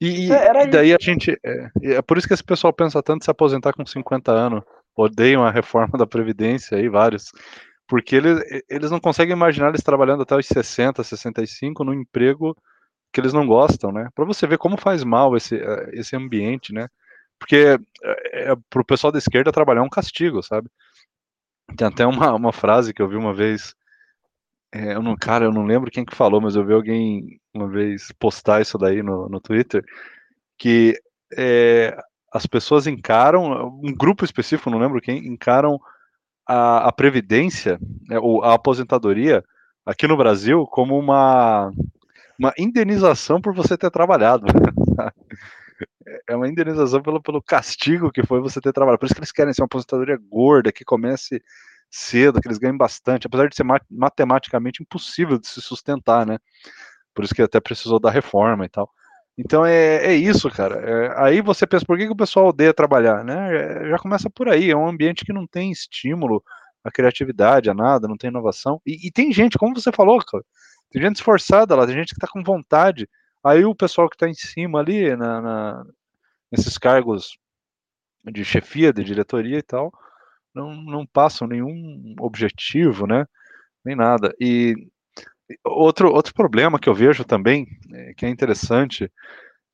[0.00, 0.96] E, e daí isso.
[1.00, 1.38] a gente.
[1.44, 4.64] É, é, por isso que esse pessoal pensa tanto em se aposentar com 50 anos.
[4.98, 7.30] Odeiam a reforma da Previdência aí, vários.
[7.86, 12.56] Porque eles, eles não conseguem imaginar eles trabalhando até os 60, 65 num emprego
[13.12, 14.08] que eles não gostam, né?
[14.14, 16.88] Para você ver como faz mal esse, é, esse ambiente, né?
[17.38, 20.68] Porque é, é, para o pessoal da esquerda trabalhar é um castigo, sabe?
[21.76, 23.74] Tem até uma, uma frase que eu vi uma vez,
[24.72, 27.68] é, eu não, cara, eu não lembro quem que falou, mas eu vi alguém uma
[27.68, 29.84] vez postar isso daí no, no Twitter,
[30.58, 31.00] que
[31.36, 31.96] é,
[32.32, 35.80] as pessoas encaram, um grupo específico, não lembro quem, encaram
[36.46, 39.44] a, a previdência, né, ou a aposentadoria
[39.84, 41.70] aqui no Brasil como uma,
[42.38, 44.46] uma indenização por você ter trabalhado.
[46.28, 48.98] é uma indenização pelo, pelo castigo que foi você ter trabalhado.
[48.98, 51.42] Por isso que eles querem ser uma aposentadoria gorda, que comece
[51.90, 56.38] cedo, que eles ganhem bastante, apesar de ser matematicamente impossível de se sustentar, né?
[57.14, 58.90] Por isso que até precisou da reforma e tal.
[59.38, 60.76] Então é, é isso, cara.
[60.80, 63.24] É, aí você pensa, por que, que o pessoal odeia trabalhar?
[63.24, 63.84] Né?
[63.86, 66.42] É, já começa por aí, é um ambiente que não tem estímulo
[66.82, 68.82] à criatividade, a nada, não tem inovação.
[68.84, 70.44] E, e tem gente, como você falou, cara,
[70.90, 73.08] tem gente esforçada lá, tem gente que está com vontade.
[73.44, 75.86] Aí o pessoal que está em cima ali, na, na,
[76.50, 77.38] nesses cargos
[78.24, 79.92] de chefia, de diretoria e tal,
[80.52, 83.24] não, não passam nenhum objetivo, né?
[83.84, 84.34] Nem nada.
[84.40, 84.74] E
[85.64, 89.10] outro, outro problema que eu vejo também, é, que é interessante,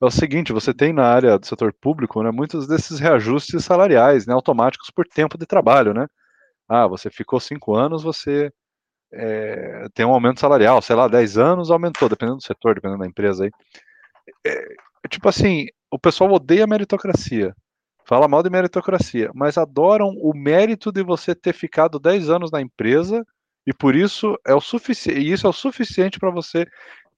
[0.01, 4.25] é o seguinte: você tem na área do setor público, né, muitos desses reajustes salariais,
[4.25, 6.07] né, automáticos por tempo de trabalho, né?
[6.67, 8.51] Ah, você ficou cinco anos, você
[9.13, 13.07] é, tem um aumento salarial, sei lá, 10 anos aumentou, dependendo do setor, dependendo da
[13.07, 13.51] empresa aí.
[14.45, 17.55] É, tipo assim, o pessoal odeia a meritocracia,
[18.07, 22.61] fala mal de meritocracia, mas adoram o mérito de você ter ficado 10 anos na
[22.61, 23.25] empresa
[23.65, 26.67] e por isso é o suficiente, isso é o suficiente para você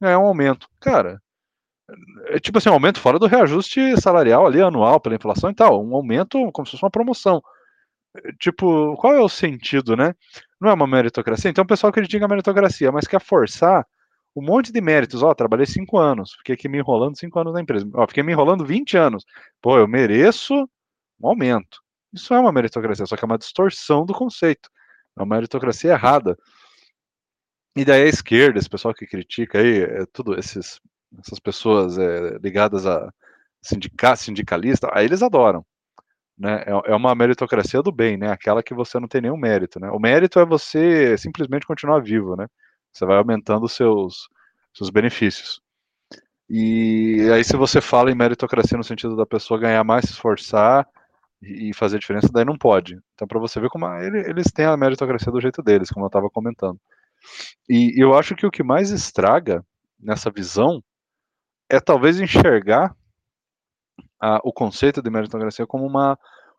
[0.02, 0.68] ganhar um aumento.
[0.80, 1.22] Cara,
[2.28, 5.84] é tipo assim, um aumento fora do reajuste salarial ali anual pela inflação e tal,
[5.84, 7.42] um aumento como se fosse uma promoção.
[8.40, 10.14] Tipo, qual é o sentido, né?
[10.60, 11.50] Não é uma meritocracia.
[11.50, 13.86] Então o pessoal critica a meritocracia, mas quer forçar
[14.36, 15.24] um monte de méritos.
[15.24, 17.88] Ó, trabalhei cinco anos, fiquei aqui me enrolando cinco anos na empresa.
[17.94, 19.26] Ó, fiquei me enrolando 20 anos.
[19.62, 20.54] Pô, eu mereço
[21.22, 21.80] um aumento.
[22.14, 24.70] Isso é uma meritocracia, só que é uma distorção do conceito.
[25.18, 26.38] É uma meritocracia errada.
[27.76, 30.80] E daí a esquerda, esse pessoal que critica aí, é tudo esses,
[31.20, 33.12] essas pessoas é, ligadas a
[33.62, 35.66] sindica, sindicalista, aí eles adoram.
[36.38, 36.64] Né?
[36.66, 38.32] É, é uma meritocracia do bem, né?
[38.32, 39.90] Aquela que você não tem nenhum mérito, né?
[39.92, 42.48] O mérito é você simplesmente continuar vivo, né?
[42.94, 44.28] Você vai aumentando os seus,
[44.74, 45.62] seus benefícios.
[46.50, 50.88] E aí, se você fala em meritocracia no sentido da pessoa ganhar mais, se esforçar
[51.42, 53.00] e fazer diferença, daí não pode.
[53.14, 56.30] Então, para você ver como eles têm a meritocracia do jeito deles, como eu estava
[56.30, 56.80] comentando.
[57.70, 59.66] E eu acho que o que mais estraga
[60.00, 60.84] nessa visão
[61.70, 62.96] é talvez enxergar
[64.20, 66.18] a, o conceito de meritocracia como uma,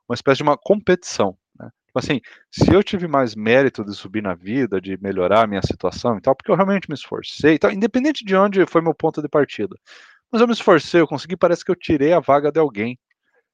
[0.09, 1.37] uma espécie de uma competição.
[1.59, 1.70] Né?
[1.87, 2.20] Tipo assim,
[2.51, 6.20] se eu tive mais mérito de subir na vida, de melhorar a minha situação e
[6.20, 9.76] tal, porque eu realmente me esforcei tal, independente de onde foi meu ponto de partida.
[10.31, 12.99] Mas eu me esforcei, eu consegui, parece que eu tirei a vaga de alguém.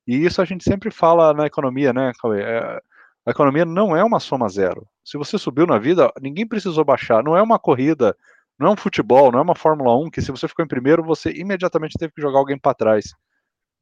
[0.07, 2.43] E isso a gente sempre fala na economia, né, Cauê?
[2.43, 2.81] É,
[3.27, 4.87] a economia não é uma soma zero.
[5.05, 7.23] Se você subiu na vida, ninguém precisou baixar.
[7.23, 8.17] Não é uma corrida,
[8.59, 11.03] não é um futebol, não é uma Fórmula 1 que se você ficou em primeiro,
[11.03, 13.15] você imediatamente teve que jogar alguém para trás.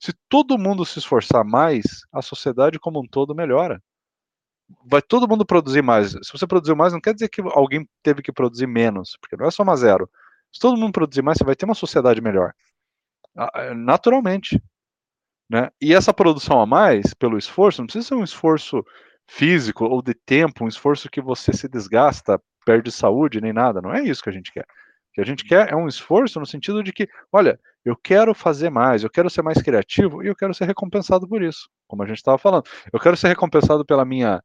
[0.00, 3.80] Se todo mundo se esforçar mais, a sociedade como um todo melhora
[4.84, 6.10] vai todo mundo produzir mais.
[6.10, 9.46] Se você produziu mais, não quer dizer que alguém teve que produzir menos, porque não
[9.46, 10.08] é só uma zero.
[10.52, 12.52] Se todo mundo produzir mais, você vai ter uma sociedade melhor.
[13.36, 14.62] Ah, é, naturalmente.
[15.52, 15.68] Né?
[15.78, 18.82] E essa produção a mais, pelo esforço, não precisa ser um esforço
[19.28, 23.82] físico ou de tempo, um esforço que você se desgasta, perde saúde, nem nada.
[23.82, 24.62] Não é isso que a gente quer.
[24.62, 28.34] O que a gente quer é um esforço no sentido de que, olha, eu quero
[28.34, 32.02] fazer mais, eu quero ser mais criativo e eu quero ser recompensado por isso, como
[32.02, 32.64] a gente estava falando.
[32.90, 34.42] Eu quero ser recompensado pela minha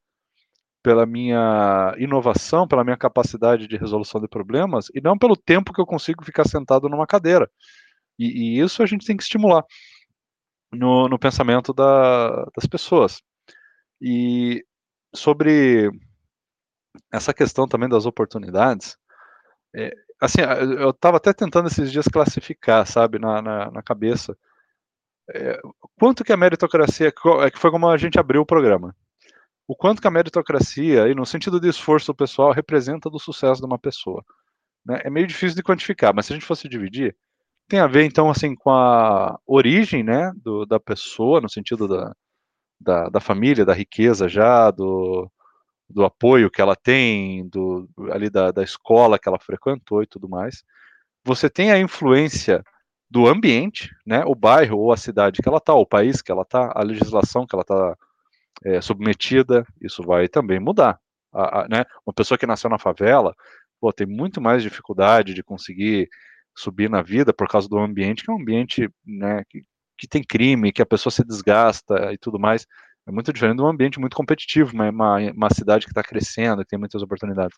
[0.84, 5.82] pela minha inovação, pela minha capacidade de resolução de problemas, e não pelo tempo que
[5.82, 7.50] eu consigo ficar sentado numa cadeira.
[8.20, 9.64] E, e isso a gente tem que estimular.
[10.72, 13.22] No, no pensamento da, das pessoas.
[14.02, 14.66] E
[15.14, 15.90] sobre
[17.12, 18.98] essa questão também das oportunidades,
[19.76, 20.42] é, assim,
[20.80, 24.38] eu estava até tentando esses dias classificar, sabe, na, na, na cabeça,
[25.34, 25.60] é,
[26.00, 28.96] quanto que a meritocracia, é que foi como a gente abriu o programa,
[29.68, 33.68] o quanto que a meritocracia, e no sentido de esforço pessoal, representa do sucesso de
[33.68, 34.24] uma pessoa.
[34.86, 35.02] Né?
[35.04, 37.16] É meio difícil de quantificar, mas se a gente fosse dividir,
[37.68, 42.14] tem a ver, então, assim, com a origem, né, do, da pessoa, no sentido da,
[42.80, 45.30] da, da família, da riqueza já, do,
[45.90, 50.30] do apoio que ela tem, do, ali da, da escola que ela frequentou e tudo
[50.30, 50.64] mais.
[51.26, 52.64] Você tem a influência
[53.10, 56.44] do ambiente, né, o bairro ou a cidade que ela está, o país que ela
[56.44, 57.98] está, a legislação que ela está
[58.66, 61.00] é, submetida, isso vai também mudar.
[61.34, 63.36] A, a, né, uma pessoa que nasceu na favela,
[63.80, 66.10] pô, tem muito mais dificuldade de conseguir
[66.58, 69.64] subir na vida por causa do ambiente, que é um ambiente né, que,
[69.98, 72.66] que tem crime, que a pessoa se desgasta e tudo mais.
[73.08, 76.62] É muito diferente de um ambiente muito competitivo, uma, uma, uma cidade que está crescendo
[76.62, 77.58] e tem muitas oportunidades.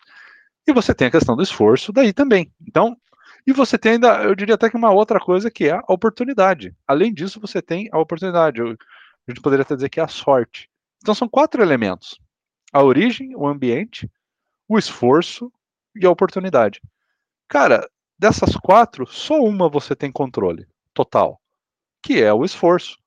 [0.68, 2.52] E você tem a questão do esforço daí também.
[2.60, 2.96] Então,
[3.46, 6.74] e você tem ainda, eu diria até que uma outra coisa que é a oportunidade.
[6.86, 8.60] Além disso, você tem a oportunidade.
[8.60, 8.66] A
[9.28, 10.68] gente poderia até dizer que é a sorte.
[10.98, 12.18] Então são quatro elementos:
[12.72, 14.10] a origem, o ambiente,
[14.68, 15.50] o esforço
[15.96, 16.80] e a oportunidade.
[17.48, 17.88] Cara,
[18.20, 21.40] dessas quatro, só uma você tem controle total,
[22.02, 22.98] que é o esforço.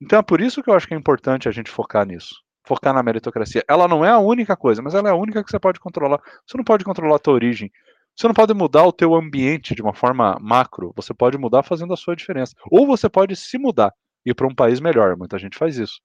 [0.00, 2.34] Então é por isso que eu acho que é importante a gente focar nisso.
[2.66, 3.64] Focar na meritocracia.
[3.68, 6.20] Ela não é a única coisa, mas ela é a única que você pode controlar.
[6.46, 7.70] Você não pode controlar a tua origem.
[8.16, 10.92] Você não pode mudar o teu ambiente de uma forma macro.
[10.96, 12.54] Você pode mudar fazendo a sua diferença.
[12.70, 13.92] Ou você pode se mudar
[14.24, 15.16] e ir para um país melhor.
[15.16, 16.00] Muita gente faz isso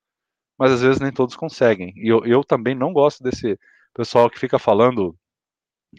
[0.57, 1.93] mas às vezes nem todos conseguem.
[1.95, 3.59] E eu, eu também não gosto desse
[3.93, 5.15] pessoal que fica falando,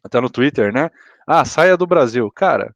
[0.05, 0.91] até no Twitter, né?
[1.27, 2.31] Ah, saia do Brasil.
[2.31, 2.75] Cara,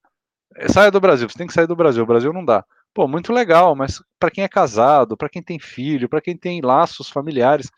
[0.56, 2.64] é, saia do Brasil, você tem que sair do Brasil, o Brasil não dá.
[2.92, 6.60] Pô, muito legal, mas para quem é casado, para quem tem filho, para quem tem
[6.60, 7.70] laços familiares,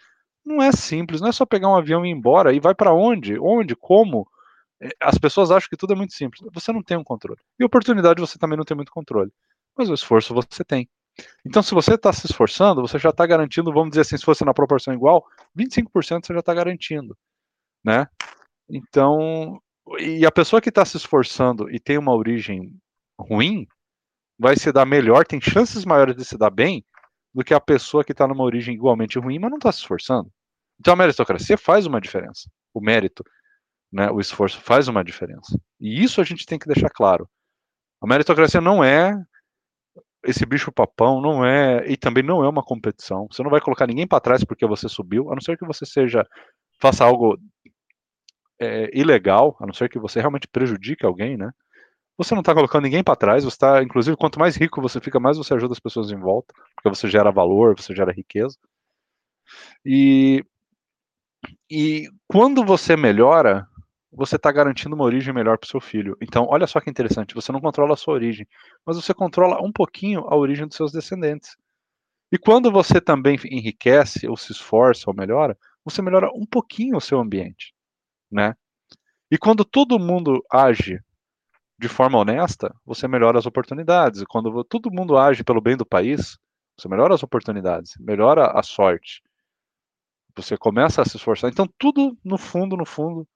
[0.44, 2.52] não é simples, não é só pegar um avião e ir embora.
[2.52, 3.38] E vai para onde?
[3.38, 3.76] Onde?
[3.76, 4.26] Como?
[4.80, 6.42] É, as pessoas acham que tudo é muito simples.
[6.52, 7.40] Você não tem um controle.
[7.58, 9.32] E oportunidade você também não tem muito controle.
[9.76, 10.88] Mas o esforço você tem.
[11.44, 14.44] Então, se você está se esforçando, você já está garantindo, vamos dizer assim, se fosse
[14.44, 17.16] na proporção igual, 25% você já está garantindo,
[17.84, 18.08] né?
[18.68, 19.60] Então,
[19.98, 22.74] e a pessoa que está se esforçando e tem uma origem
[23.18, 23.66] ruim,
[24.38, 26.84] vai se dar melhor, tem chances maiores de se dar bem,
[27.34, 30.30] do que a pessoa que está numa origem igualmente ruim, mas não está se esforçando.
[30.78, 32.50] Então, a meritocracia faz uma diferença.
[32.74, 33.24] O mérito,
[33.92, 35.58] né, o esforço faz uma diferença.
[35.80, 37.28] E isso a gente tem que deixar claro.
[38.02, 39.14] A meritocracia não é
[40.24, 43.26] esse bicho papão não é e também não é uma competição.
[43.30, 45.84] Você não vai colocar ninguém para trás porque você subiu, a não ser que você
[45.84, 46.26] seja
[46.80, 47.38] faça algo
[48.62, 51.50] é, ilegal, a não ser que você realmente prejudique alguém, né?
[52.16, 55.18] Você não está colocando ninguém para trás, você está, inclusive, quanto mais rico você fica,
[55.18, 58.56] mais você ajuda as pessoas em volta, porque você gera valor, você gera riqueza.
[59.84, 60.44] E,
[61.70, 63.66] e quando você melhora,
[64.12, 66.16] você está garantindo uma origem melhor para o seu filho.
[66.20, 68.46] Então, olha só que interessante, você não controla a sua origem,
[68.84, 71.56] mas você controla um pouquinho a origem dos seus descendentes.
[72.30, 77.00] E quando você também enriquece, ou se esforça, ou melhora, você melhora um pouquinho o
[77.00, 77.74] seu ambiente,
[78.32, 78.54] né?
[79.30, 81.00] E quando todo mundo age
[81.78, 84.22] de forma honesta, você melhora as oportunidades.
[84.28, 86.38] Quando todo mundo age pelo bem do país,
[86.78, 89.22] você melhora as oportunidades, melhora a sorte.
[90.36, 91.50] Você começa a se esforçar.
[91.50, 93.26] Então, tudo, no fundo, no fundo,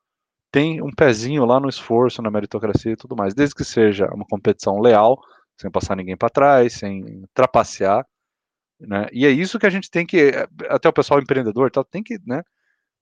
[0.50, 4.24] tem um pezinho lá no esforço, na meritocracia e tudo mais, desde que seja uma
[4.24, 5.20] competição leal,
[5.60, 8.06] sem passar ninguém para trás, sem trapacear,
[8.80, 9.06] né?
[9.12, 10.32] E é isso que a gente tem que,
[10.68, 12.42] até o pessoal empreendedor, tá, tem que, né,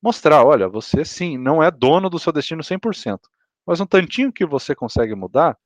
[0.04, 3.18] mostrar, olha, você sim, não é dono do seu destino 100%,
[3.64, 5.58] mas um tantinho que você consegue mudar,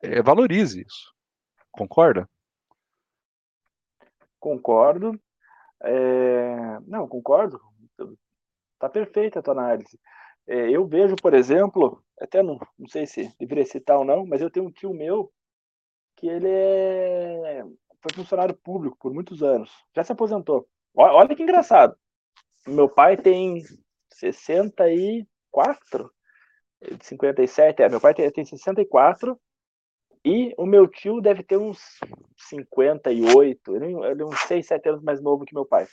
[0.00, 1.12] é, valorize isso.
[1.72, 2.30] Concorda?
[4.38, 5.20] Concordo.
[5.82, 6.78] É...
[6.86, 7.60] Não, concordo.
[8.78, 9.98] Tá perfeita a tua análise.
[10.46, 14.40] É, eu vejo, por exemplo, até não, não sei se deveria citar ou não, mas
[14.40, 15.32] eu tenho um tio meu
[16.16, 17.64] que ele é,
[18.00, 20.68] foi funcionário público por muitos anos, já se aposentou.
[20.94, 21.96] Olha que engraçado.
[22.66, 23.62] Meu pai tem
[24.12, 26.10] 64,
[27.00, 29.38] 57, é, meu pai tem, tem 64
[30.24, 31.78] e o meu tio deve ter uns
[32.48, 35.86] 58, ele, ele é uns 6, 7 anos mais novo que meu pai.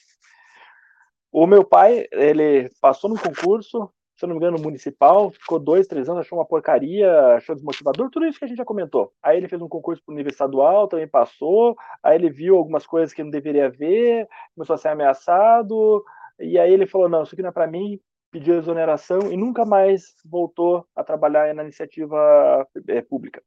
[1.32, 5.88] O meu pai, ele passou no concurso, se eu não me engano, municipal, ficou dois,
[5.88, 9.12] três anos, achou uma porcaria, achou desmotivador, tudo isso que a gente já comentou.
[9.22, 12.86] Aí ele fez um concurso para o nível estadual, também passou, aí ele viu algumas
[12.86, 16.04] coisas que não deveria ver, começou a ser ameaçado,
[16.42, 18.00] e aí ele falou, não, isso aqui não é para mim,
[18.32, 23.44] pediu exoneração e nunca mais voltou a trabalhar na iniciativa é, pública.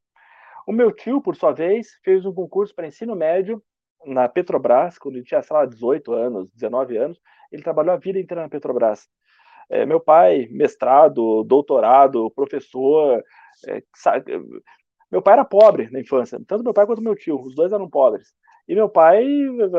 [0.67, 3.61] O meu tio, por sua vez, fez um concurso para ensino médio
[4.05, 7.19] na Petrobras, quando ele tinha, sei lá, 18 anos, 19 anos,
[7.51, 9.07] ele trabalhou a vida inteira na Petrobras.
[9.69, 13.23] É, meu pai, mestrado, doutorado, professor,
[13.67, 13.81] é,
[15.11, 17.89] meu pai era pobre na infância, tanto meu pai quanto meu tio, os dois eram
[17.89, 18.33] pobres.
[18.67, 19.25] E meu pai,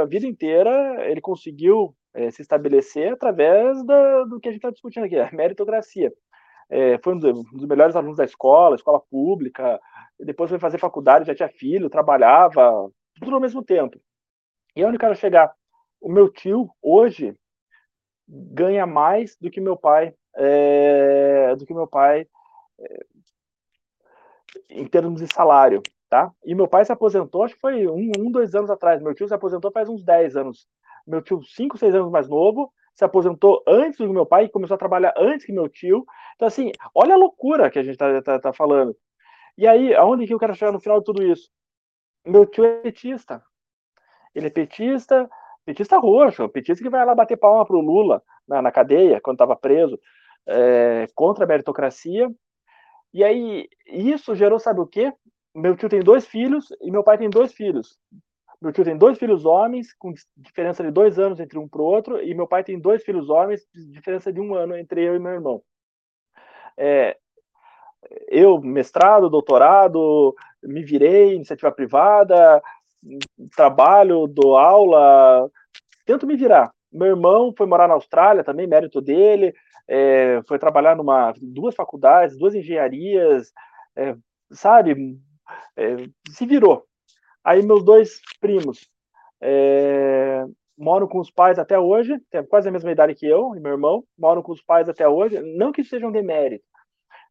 [0.01, 4.71] a vida inteira, ele conseguiu é, se estabelecer através da, do que a gente está
[4.71, 6.12] discutindo aqui, a meritocracia.
[6.69, 9.79] É, foi um dos, melhores alunos da escola, escola pública,
[10.19, 12.91] depois foi fazer faculdade, já tinha filho, trabalhava,
[13.21, 14.01] tudo ao mesmo tempo.
[14.75, 15.55] E onde eu quero chegar?
[16.01, 17.37] O meu tio, hoje,
[18.27, 22.27] ganha mais do que meu pai, é, do que meu pai
[22.81, 23.07] é,
[24.71, 26.33] em termos de salário, tá?
[26.45, 29.03] E meu pai se aposentou, acho que foi um, um, dois anos atrás.
[29.03, 30.67] Meu tio se aposentou faz uns 10 anos.
[31.07, 34.74] Meu tio, cinco, seis anos mais novo, se aposentou antes do meu pai e começou
[34.74, 36.04] a trabalhar antes que meu tio.
[36.34, 38.96] Então, assim, olha a loucura que a gente tá, tá, tá falando.
[39.57, 41.50] E aí, aonde que eu quero chegar no final de tudo isso?
[42.26, 43.42] Meu tio é petista.
[44.34, 45.28] Ele é petista,
[45.64, 49.57] petista roxo, petista que vai lá bater palma pro Lula na, na cadeia, quando estava
[49.57, 49.98] preso,
[50.46, 52.30] é, contra a meritocracia.
[53.12, 55.12] E aí, isso gerou, sabe o quê?
[55.54, 57.98] Meu tio tem dois filhos e meu pai tem dois filhos.
[58.61, 61.84] Meu tio tem dois filhos homens, com diferença de dois anos entre um para o
[61.84, 65.18] outro, e meu pai tem dois filhos homens, diferença de um ano entre eu e
[65.18, 65.62] meu irmão.
[66.76, 67.16] É,
[68.28, 72.62] eu, mestrado, doutorado, me virei, iniciativa privada,
[73.54, 75.50] trabalho, dou aula,
[76.04, 76.72] tento me virar.
[76.90, 79.54] Meu irmão foi morar na Austrália também, mérito dele,
[79.88, 83.52] é, foi trabalhar numa duas faculdades, duas engenharias,
[83.94, 84.16] é,
[84.50, 85.18] sabe,
[85.76, 85.96] é,
[86.30, 86.86] se virou.
[87.47, 88.90] Aí meus dois primos
[89.40, 90.44] é,
[90.76, 93.70] moram com os pais até hoje, tem quase a mesma idade que eu e meu
[93.70, 96.64] irmão, moram com os pais até hoje, não que sejam demérito,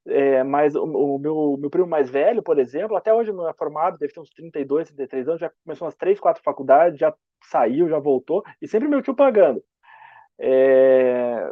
[0.07, 3.53] é, mas o, o, meu, meu primo mais velho, por exemplo, até hoje não é
[3.53, 7.13] formado, deve ter uns 32, 33 anos, já começou umas 3, 4 faculdades, já
[7.43, 9.61] saiu, já voltou, e sempre meu tio pagando.
[10.39, 11.51] É...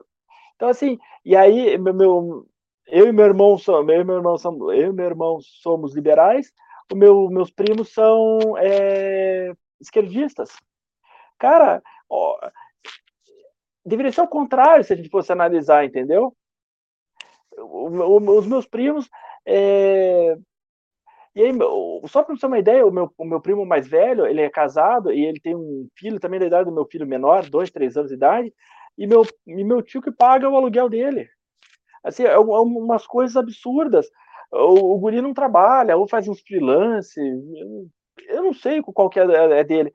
[0.55, 2.47] Então, assim, e aí, meu,
[2.87, 4.37] eu e meu irmão eu e meu irmão
[4.73, 6.53] eu e meu irmão somos liberais,
[6.91, 10.49] os meu, meus primos são é, esquerdistas.
[11.37, 12.37] Cara, ó,
[13.85, 16.35] deveria ser o contrário se a gente fosse analisar, entendeu?
[17.57, 19.09] os meus primos.
[19.45, 20.37] É...
[21.35, 21.51] E aí,
[22.07, 24.49] só para você ter uma ideia, o meu, o meu primo mais velho, ele é
[24.49, 27.97] casado e ele tem um filho também da idade do meu filho menor, dois, três
[27.97, 28.53] anos de idade,
[28.95, 31.27] e meu, e meu tio que paga o aluguel dele.
[32.03, 34.07] Assim, é, é umas coisas absurdas.
[34.53, 37.19] O, o guri não trabalha, ou faz uns freelance,
[38.27, 39.91] eu não sei qual que é, é dele.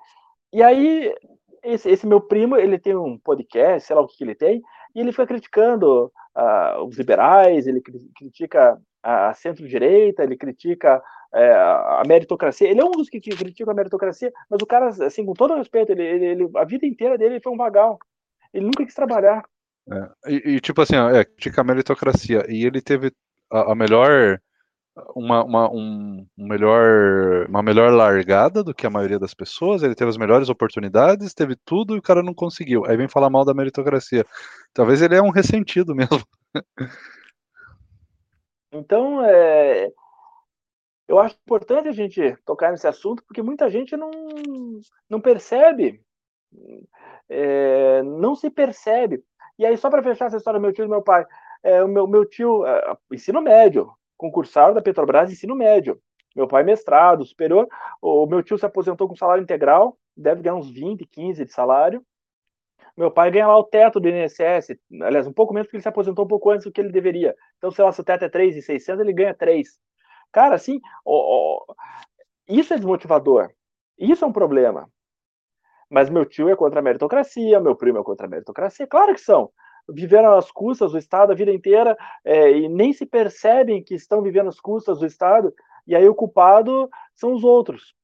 [0.53, 1.15] E aí,
[1.63, 4.63] esse, esse, meu primo, ele tem um podcast, sei lá o que, que ele tem,
[4.95, 7.81] e ele foi criticando uh, os liberais, ele
[8.17, 11.01] critica a centro-direita, ele critica
[11.33, 12.69] é, a meritocracia.
[12.69, 15.93] Ele é um dos que critica a meritocracia, mas o cara, assim, com todo respeito,
[15.93, 17.99] ele, ele, ele a vida inteira dele foi um vagal.
[18.53, 19.45] Ele nunca quis trabalhar.
[19.91, 22.45] É, e, e, tipo assim, é, critica a meritocracia.
[22.49, 23.13] E ele teve
[23.51, 24.41] a, a melhor
[25.15, 30.11] uma, uma, um, melhor, uma melhor largada do que a maioria das pessoas, ele teve
[30.11, 32.85] as melhores oportunidades, teve tudo e o cara não conseguiu.
[32.87, 34.25] Aí vem falar mal da meritocracia.
[34.73, 36.23] Talvez ele é um ressentido mesmo.
[38.71, 39.91] Então, é,
[41.09, 44.11] eu acho importante a gente tocar nesse assunto, porque muita gente não,
[45.09, 46.03] não percebe,
[47.31, 49.25] é, não se percebe.
[49.59, 51.25] E aí, só para fechar essa história meu tio e meu pai,
[51.63, 55.99] é, o meu, meu tio, é, ensino médio, concursado da Petrobras ensino médio.
[56.37, 57.67] Meu pai mestrado, superior.
[58.03, 62.05] O meu tio se aposentou com salário integral, deve ganhar uns 20, 15 de salário.
[62.97, 65.89] Meu pai ganha lá o teto do INSS, aliás, um pouco menos porque ele se
[65.89, 67.35] aposentou um pouco antes do que ele deveria.
[67.57, 69.69] Então, sei lá, se o teto é 3,600, ele ganha 3.
[70.33, 70.81] Cara, assim,
[72.49, 73.51] isso é desmotivador.
[73.97, 74.91] Isso é um problema.
[75.89, 78.87] Mas meu tio é contra a meritocracia, meu primo é contra a meritocracia.
[78.87, 79.51] Claro que são
[79.89, 84.23] viveram às custas do Estado a vida inteira é, e nem se percebem que estão
[84.23, 85.55] vivendo às custas do Estado,
[85.87, 87.95] e aí o culpado são os outros.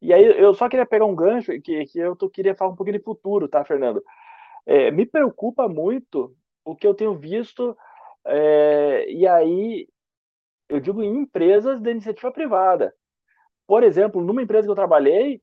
[0.00, 2.76] E aí eu só queria pegar um gancho que, que eu tô, queria falar um
[2.76, 4.02] pouquinho de futuro, tá, Fernando?
[4.66, 6.34] É, me preocupa muito
[6.64, 7.76] o que eu tenho visto,
[8.24, 9.88] é, e aí
[10.68, 12.94] eu digo em empresas da iniciativa privada.
[13.66, 15.40] Por exemplo, numa empresa que eu trabalhei,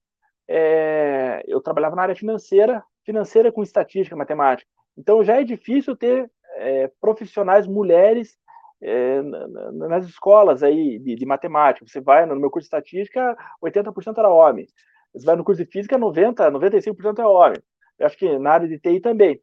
[0.48, 4.70] é, eu trabalhava na área financeira, financeira com estatística, matemática.
[5.00, 8.38] Então já é difícil ter é, profissionais mulheres
[8.82, 11.88] é, nas escolas aí de, de, matemática.
[11.88, 14.68] Você vai no meu curso de estatística, 80% era homem.
[15.14, 17.62] Você vai no curso de física, 90, 95% é homem.
[17.98, 19.42] Eu acho que na área de TI também.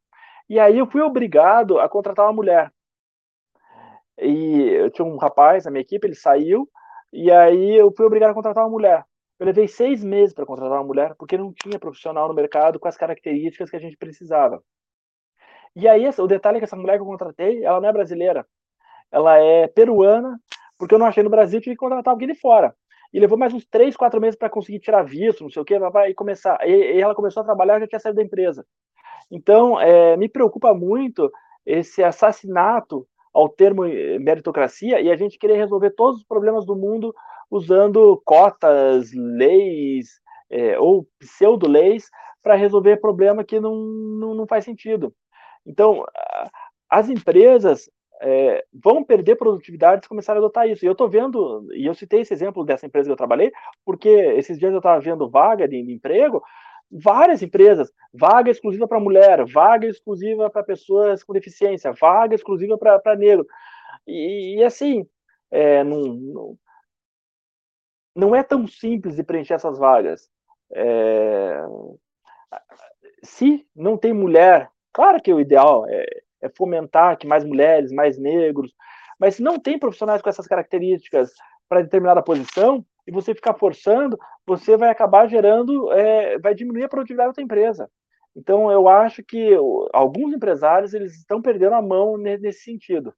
[0.49, 2.71] E aí eu fui obrigado a contratar uma mulher.
[4.19, 6.69] E eu tinha um rapaz na minha equipe, ele saiu,
[7.13, 9.05] e aí eu fui obrigado a contratar uma mulher.
[9.39, 12.89] Eu levei seis meses para contratar uma mulher, porque não tinha profissional no mercado com
[12.89, 14.63] as características que a gente precisava.
[15.77, 18.47] E aí, o detalhe é que essa mulher que eu contratei, ela não é brasileira.
[19.13, 20.41] Ela é peruana,
[20.79, 22.75] porque eu não achei no Brasil, tive que contratar alguém de fora.
[23.13, 25.79] E levou mais uns três, quatro meses para conseguir tirar visto, não sei o quê,
[26.09, 26.59] e começar.
[26.67, 28.65] E, ela começou a trabalhar, já tinha saído da empresa.
[29.31, 31.31] Então, é, me preocupa muito
[31.67, 33.83] esse assassinato ao termo
[34.19, 37.15] meritocracia e a gente querer resolver todos os problemas do mundo
[37.51, 40.09] usando cotas, leis
[40.49, 42.09] é, ou pseudo-leis
[42.43, 45.13] para resolver problema que não, não, não, faz sentido.
[45.67, 46.07] Então,
[46.89, 47.91] as empresas
[48.21, 50.85] é, vão perder produtividade se começarem a adotar isso.
[50.85, 53.53] E eu estou vendo, e eu citei esse exemplo dessa empresa que eu trabalhei,
[53.85, 56.43] porque esses dias eu estava vendo vaga de, de emprego,
[56.91, 63.17] várias empresas, vaga exclusiva para mulher, vaga exclusiva para pessoas com deficiência, vaga exclusiva para
[63.17, 63.47] negro.
[64.07, 65.07] E, e, assim,
[65.51, 66.59] é, não, não,
[68.15, 70.31] não, é tão simples de preencher essas vagas.
[70.73, 71.61] É,
[73.23, 76.07] se não tem mulher, claro que o ideal é,
[76.41, 78.73] é fomentar que mais mulheres, mais negros,
[79.21, 81.33] mas se não tem profissionais com essas características
[81.69, 86.89] para determinada posição, e você ficar forçando, você vai acabar gerando, é, vai diminuir a
[86.89, 87.91] produtividade da tua empresa.
[88.35, 89.55] Então, eu acho que
[89.93, 93.15] alguns empresários eles estão perdendo a mão nesse sentido.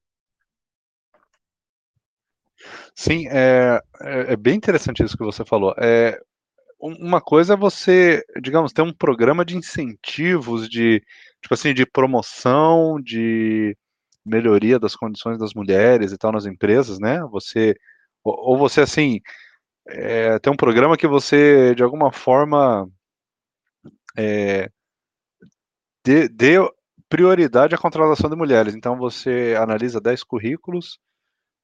[2.94, 5.74] Sim, é, é, é bem interessante isso que você falou.
[5.78, 6.20] É,
[6.78, 11.02] uma coisa é você, digamos, ter um programa de incentivos, de
[11.42, 13.76] tipo assim, de promoção, de
[14.24, 17.20] melhoria das condições das mulheres e tal nas empresas, né?
[17.30, 17.74] Você
[18.24, 19.20] ou você assim
[19.88, 22.88] é, tem um programa que você de alguma forma
[24.16, 24.70] é,
[26.04, 26.56] dê, dê
[27.08, 28.74] prioridade à contratação de mulheres.
[28.74, 30.98] Então você analisa 10 currículos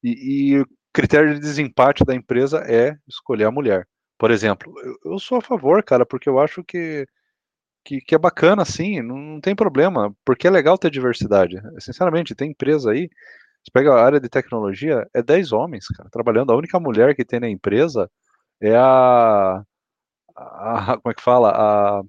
[0.03, 3.87] e, e o critério de desempate da empresa é escolher a mulher.
[4.19, 7.07] Por exemplo, eu, eu sou a favor, cara, porque eu acho que
[7.85, 11.61] que, que, é bacana, assim, não, não, tem problema, porque é legal ter diversidade.
[11.79, 13.11] Sinceramente, tem empresa aí,
[13.63, 16.53] você pega a área de tecnologia, é 10 homens, cara, trabalhando.
[16.53, 18.11] A única mulher que tem na empresa
[18.61, 19.63] é a.
[20.37, 21.51] a como é que fala?
[21.51, 22.03] A,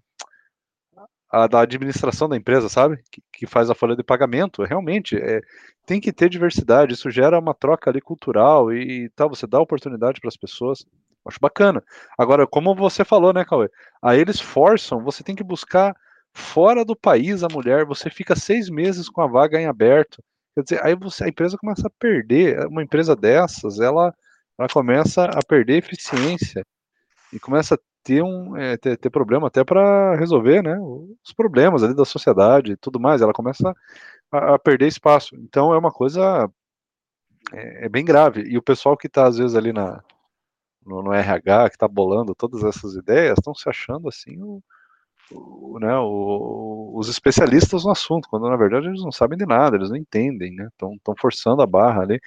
[1.31, 3.01] a da administração da empresa, sabe?
[3.11, 4.63] Que, que faz a folha de pagamento.
[4.63, 5.41] Realmente, é,
[5.85, 9.59] tem que ter diversidade, isso gera uma troca ali cultural e, e tal, você dá
[9.59, 10.85] oportunidade para as pessoas.
[11.25, 11.83] Acho bacana.
[12.17, 13.69] Agora, como você falou, né, Cauê?
[14.01, 15.95] Aí eles forçam, você tem que buscar
[16.33, 20.21] fora do país a mulher, você fica seis meses com a vaga em aberto.
[20.53, 22.67] Quer dizer, aí você, a empresa começa a perder.
[22.67, 24.13] Uma empresa dessas, ela,
[24.57, 26.65] ela começa a perder eficiência
[27.33, 31.83] e começa a ter um é, ter, ter problema até para resolver, né, os problemas
[31.83, 33.21] ali da sociedade e tudo mais.
[33.21, 33.73] Ela começa
[34.31, 35.35] a, a perder espaço.
[35.37, 36.49] Então é uma coisa
[37.53, 38.41] é, é bem grave.
[38.43, 40.03] E o pessoal que está às vezes ali na
[40.85, 44.61] no, no RH, que está bolando todas essas ideias, estão se achando assim o,
[45.31, 49.75] o, né, o, os especialistas no assunto, quando na verdade eles não sabem de nada,
[49.75, 50.67] eles não entendem, né?
[50.71, 52.19] Estão forçando a barra ali.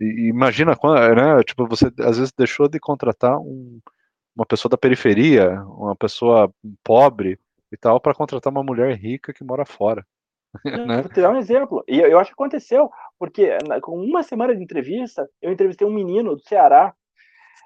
[0.00, 3.80] E, imagina quando, né, tipo, você às vezes deixou de contratar um,
[4.34, 7.38] uma pessoa da periferia, uma pessoa pobre
[7.70, 10.04] e tal, para contratar uma mulher rica que mora fora.
[10.64, 11.02] né?
[11.02, 11.84] Vou te dar um exemplo.
[11.88, 16.34] E eu acho que aconteceu, porque com uma semana de entrevista, eu entrevistei um menino
[16.34, 16.94] do Ceará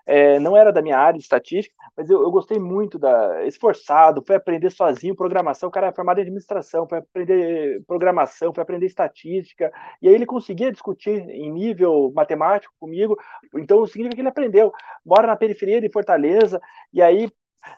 [0.07, 4.23] é, não era da minha área de estatística, mas eu, eu, gostei muito da esforçado,
[4.25, 8.87] foi aprender sozinho programação, o cara é formado em administração, foi aprender programação, foi aprender
[8.87, 13.17] estatística, e aí ele conseguia discutir em nível matemático comigo,
[13.57, 14.73] então significa que ele aprendeu,
[15.05, 16.61] mora na periferia de Fortaleza,
[16.93, 17.29] e aí,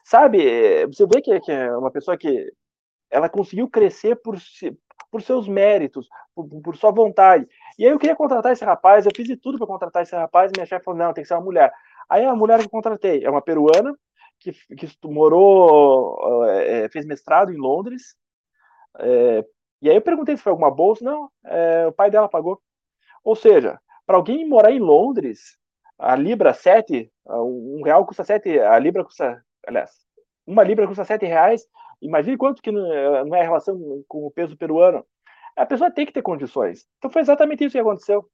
[0.04, 2.52] sabe, você vê que, que é uma pessoa que
[3.10, 4.36] ela conseguiu crescer por,
[5.10, 7.48] por seus méritos, por, por, sua vontade.
[7.78, 10.52] E aí eu queria contratar esse rapaz, eu fiz de tudo para contratar esse rapaz,
[10.54, 11.72] minha chefe falou, não, tem que ser uma mulher.
[12.08, 13.94] Aí a mulher que eu contratei é uma peruana
[14.40, 18.16] que, que morou, é, fez mestrado em Londres.
[18.98, 19.44] É,
[19.82, 21.04] e aí eu perguntei se foi alguma bolsa.
[21.04, 22.60] Não, é, o pai dela pagou.
[23.24, 25.58] Ou seja, para alguém morar em Londres,
[25.98, 29.90] a libra 7, um real custa 7, a libra custa, aliás,
[30.46, 31.66] uma libra custa 7 reais.
[32.00, 35.04] Imagine quanto que não é a relação com o peso peruano.
[35.56, 36.86] A pessoa tem que ter condições.
[36.98, 38.24] Então foi exatamente isso que aconteceu.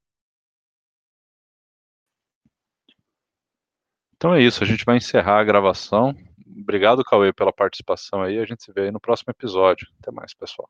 [4.24, 6.16] Então é isso, a gente vai encerrar a gravação.
[6.58, 8.38] Obrigado, Cauê, pela participação aí.
[8.38, 9.86] A gente se vê aí no próximo episódio.
[10.00, 10.66] Até mais, pessoal.